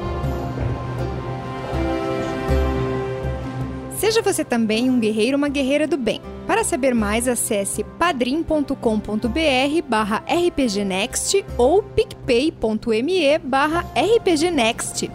Seja 4.02 4.20
você 4.20 4.44
também 4.44 4.90
um 4.90 4.98
guerreiro 4.98 5.36
ou 5.36 5.38
uma 5.38 5.48
guerreira 5.48 5.86
do 5.86 5.96
bem. 5.96 6.20
Para 6.44 6.64
saber 6.64 6.92
mais, 6.92 7.28
acesse 7.28 7.84
padrim.com.br 7.84 8.74
barra 9.88 10.24
rpgnext 10.26 11.44
ou 11.56 11.84
picpay.me 11.84 13.38
barra 13.38 13.86
rpgnext. 13.94 15.08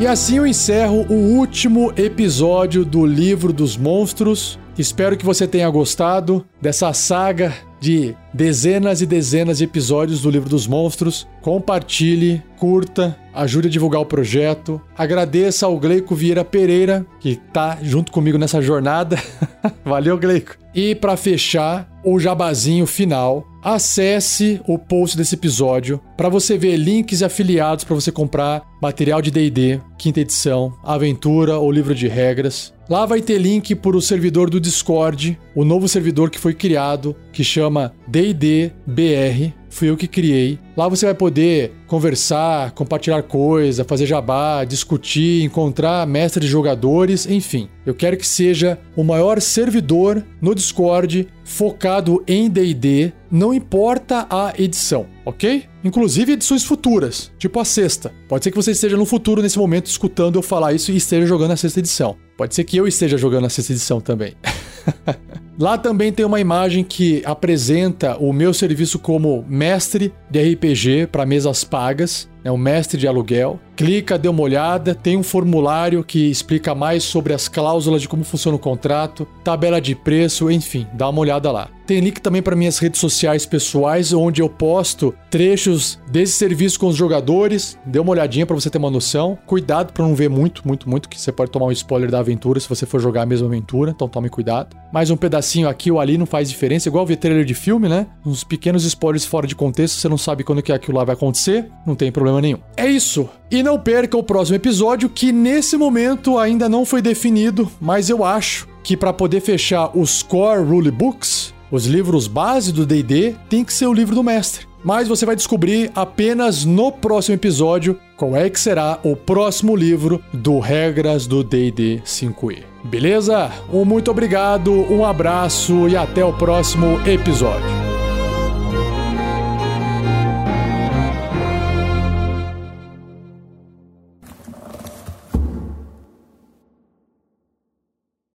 E 0.00 0.06
assim 0.08 0.38
eu 0.38 0.46
encerro 0.48 1.06
o 1.08 1.36
último 1.38 1.92
episódio 1.96 2.84
do 2.84 3.06
Livro 3.06 3.52
dos 3.52 3.76
Monstros. 3.76 4.59
Espero 4.80 5.14
que 5.14 5.26
você 5.26 5.46
tenha 5.46 5.68
gostado 5.68 6.42
dessa 6.58 6.90
saga 6.94 7.52
de 7.78 8.16
dezenas 8.32 9.02
e 9.02 9.06
dezenas 9.06 9.58
de 9.58 9.64
episódios 9.64 10.22
do 10.22 10.30
Livro 10.30 10.48
dos 10.48 10.66
Monstros. 10.66 11.28
Compartilhe, 11.42 12.42
curta, 12.58 13.14
ajude 13.34 13.68
a 13.68 13.70
divulgar 13.70 14.00
o 14.00 14.06
projeto. 14.06 14.80
Agradeça 14.96 15.66
ao 15.66 15.78
Gleico 15.78 16.14
Vieira 16.14 16.46
Pereira, 16.46 17.04
que 17.20 17.36
tá 17.36 17.76
junto 17.82 18.10
comigo 18.10 18.38
nessa 18.38 18.62
jornada. 18.62 19.22
Valeu, 19.84 20.16
Gleico. 20.16 20.59
E 20.74 20.94
para 20.94 21.16
fechar, 21.16 21.90
o 22.04 22.18
jabazinho 22.18 22.86
final, 22.86 23.46
acesse 23.62 24.60
o 24.66 24.78
post 24.78 25.16
desse 25.16 25.34
episódio 25.34 26.00
para 26.16 26.28
você 26.28 26.56
ver 26.56 26.76
links 26.76 27.20
e 27.20 27.24
afiliados 27.24 27.84
para 27.84 27.94
você 27.94 28.10
comprar 28.10 28.62
material 28.80 29.20
de 29.20 29.30
D&D, 29.30 29.80
quinta 29.98 30.20
edição, 30.20 30.72
aventura 30.82 31.58
ou 31.58 31.70
livro 31.70 31.94
de 31.94 32.08
regras. 32.08 32.72
Lá 32.88 33.04
vai 33.04 33.20
ter 33.20 33.38
link 33.38 33.74
para 33.74 33.96
o 33.96 34.02
servidor 34.02 34.48
do 34.48 34.60
Discord, 34.60 35.38
o 35.54 35.64
novo 35.64 35.88
servidor 35.88 36.30
que 36.30 36.38
foi 36.38 36.54
criado, 36.54 37.14
que 37.32 37.44
chama 37.44 37.92
D&D 38.08 38.72
BR 38.86 39.59
fui 39.70 39.88
eu 39.88 39.96
que 39.96 40.06
criei. 40.06 40.58
Lá 40.76 40.88
você 40.88 41.06
vai 41.06 41.14
poder 41.14 41.72
conversar, 41.86 42.72
compartilhar 42.72 43.22
coisa, 43.22 43.84
fazer 43.84 44.04
jabá, 44.04 44.64
discutir, 44.64 45.42
encontrar 45.42 46.06
mestres 46.06 46.44
de 46.44 46.50
jogadores, 46.50 47.26
enfim. 47.26 47.68
Eu 47.86 47.94
quero 47.94 48.16
que 48.16 48.26
seja 48.26 48.78
o 48.94 49.02
maior 49.02 49.40
servidor 49.40 50.22
no 50.42 50.54
Discord 50.54 51.28
focado 51.44 52.22
em 52.28 52.48
D&D, 52.48 53.12
não 53.30 53.54
importa 53.54 54.26
a 54.30 54.52
edição, 54.58 55.06
ok? 55.24 55.64
Inclusive 55.82 56.32
edições 56.32 56.64
futuras, 56.64 57.32
tipo 57.38 57.58
a 57.58 57.64
sexta. 57.64 58.12
Pode 58.28 58.44
ser 58.44 58.50
que 58.50 58.56
você 58.56 58.72
esteja 58.72 58.96
no 58.96 59.06
futuro 59.06 59.42
nesse 59.42 59.58
momento 59.58 59.86
escutando 59.86 60.36
eu 60.38 60.42
falar 60.42 60.72
isso 60.72 60.92
e 60.92 60.96
esteja 60.96 61.26
jogando 61.26 61.52
a 61.52 61.56
sexta 61.56 61.80
edição. 61.80 62.16
Pode 62.36 62.54
ser 62.54 62.64
que 62.64 62.76
eu 62.76 62.86
esteja 62.86 63.16
jogando 63.16 63.46
a 63.46 63.50
sexta 63.50 63.72
edição 63.72 64.00
também. 64.00 64.34
Lá 65.60 65.76
também 65.76 66.10
tem 66.10 66.24
uma 66.24 66.40
imagem 66.40 66.82
que 66.82 67.20
apresenta 67.22 68.16
o 68.16 68.32
meu 68.32 68.54
serviço 68.54 68.98
como 68.98 69.44
mestre 69.46 70.10
de 70.30 70.54
RPG 70.54 71.08
para 71.12 71.26
mesas 71.26 71.64
pagas, 71.64 72.30
é 72.42 72.50
o 72.50 72.56
mestre 72.56 72.98
de 72.98 73.06
aluguel. 73.06 73.60
Clica, 73.76 74.18
dê 74.18 74.28
uma 74.28 74.42
olhada, 74.42 74.94
tem 74.94 75.16
um 75.16 75.22
formulário 75.22 76.04
que 76.04 76.30
explica 76.30 76.74
mais 76.74 77.02
sobre 77.02 77.32
as 77.32 77.48
cláusulas 77.48 78.02
de 78.02 78.08
como 78.08 78.24
funciona 78.24 78.56
o 78.56 78.60
contrato, 78.60 79.26
tabela 79.42 79.80
de 79.80 79.94
preço, 79.94 80.50
enfim, 80.50 80.86
dá 80.94 81.08
uma 81.08 81.20
olhada 81.20 81.50
lá. 81.50 81.68
Tem 81.86 81.98
link 81.98 82.20
também 82.20 82.40
para 82.40 82.54
minhas 82.54 82.78
redes 82.78 83.00
sociais 83.00 83.44
pessoais, 83.44 84.12
onde 84.12 84.40
eu 84.40 84.48
posto 84.48 85.12
trechos 85.28 85.98
desse 86.08 86.34
serviço 86.34 86.78
com 86.78 86.86
os 86.86 86.94
jogadores. 86.94 87.76
Dê 87.84 87.98
uma 87.98 88.12
olhadinha 88.12 88.46
para 88.46 88.54
você 88.54 88.70
ter 88.70 88.78
uma 88.78 88.90
noção. 88.90 89.36
Cuidado 89.44 89.92
para 89.92 90.04
não 90.04 90.14
ver 90.14 90.30
muito, 90.30 90.62
muito, 90.64 90.88
muito, 90.88 91.08
que 91.08 91.20
você 91.20 91.32
pode 91.32 91.50
tomar 91.50 91.66
um 91.66 91.72
spoiler 91.72 92.08
da 92.08 92.20
aventura 92.20 92.60
se 92.60 92.68
você 92.68 92.86
for 92.86 93.00
jogar 93.00 93.22
a 93.22 93.26
mesma 93.26 93.48
aventura, 93.48 93.90
então 93.90 94.08
tome 94.08 94.28
cuidado. 94.28 94.76
Mais 94.92 95.10
um 95.10 95.16
pedacinho 95.50 95.68
aqui 95.68 95.90
ou 95.90 95.98
ali 95.98 96.16
não 96.16 96.26
faz 96.26 96.48
diferença, 96.48 96.88
igual 96.88 97.04
ver 97.04 97.16
trailer 97.16 97.44
de 97.44 97.54
filme, 97.54 97.88
né? 97.88 98.06
Uns 98.24 98.44
pequenos 98.44 98.84
spoilers 98.84 99.24
fora 99.24 99.46
de 99.46 99.56
contexto, 99.56 99.96
você 99.96 100.08
não 100.08 100.18
sabe 100.18 100.44
quando 100.44 100.62
que 100.62 100.72
aquilo 100.72 100.96
lá 100.98 101.04
vai 101.04 101.14
acontecer, 101.14 101.66
não 101.86 101.96
tem 101.96 102.12
problema 102.12 102.40
nenhum. 102.40 102.58
É 102.76 102.86
isso. 102.86 103.28
E 103.50 103.62
não 103.62 103.78
perca 103.78 104.16
o 104.16 104.22
próximo 104.22 104.56
episódio, 104.56 105.08
que 105.08 105.32
nesse 105.32 105.76
momento 105.76 106.38
ainda 106.38 106.68
não 106.68 106.84
foi 106.84 107.02
definido, 107.02 107.70
mas 107.80 108.08
eu 108.08 108.24
acho 108.24 108.68
que 108.82 108.96
para 108.96 109.12
poder 109.12 109.40
fechar 109.40 109.96
os 109.96 110.22
core 110.22 110.62
rulebooks, 110.62 111.52
os 111.70 111.86
livros 111.86 112.26
base 112.26 112.72
do 112.72 112.86
D&D, 112.86 113.34
tem 113.48 113.64
que 113.64 113.72
ser 113.72 113.86
o 113.86 113.92
livro 113.92 114.14
do 114.14 114.22
mestre. 114.22 114.69
Mas 114.82 115.08
você 115.08 115.26
vai 115.26 115.36
descobrir 115.36 115.90
apenas 115.94 116.64
no 116.64 116.90
próximo 116.90 117.34
episódio 117.34 117.98
qual 118.16 118.36
é 118.36 118.48
que 118.48 118.60
será 118.60 118.98
o 119.02 119.16
próximo 119.16 119.74
livro 119.74 120.22
do 120.32 120.58
Regras 120.58 121.26
do 121.26 121.42
D&D 121.42 122.02
5e. 122.04 122.64
Beleza? 122.84 123.50
Um 123.72 123.84
muito 123.84 124.10
obrigado, 124.10 124.72
um 124.72 125.04
abraço 125.04 125.88
e 125.88 125.96
até 125.96 126.24
o 126.24 126.32
próximo 126.32 127.00
episódio. 127.06 127.89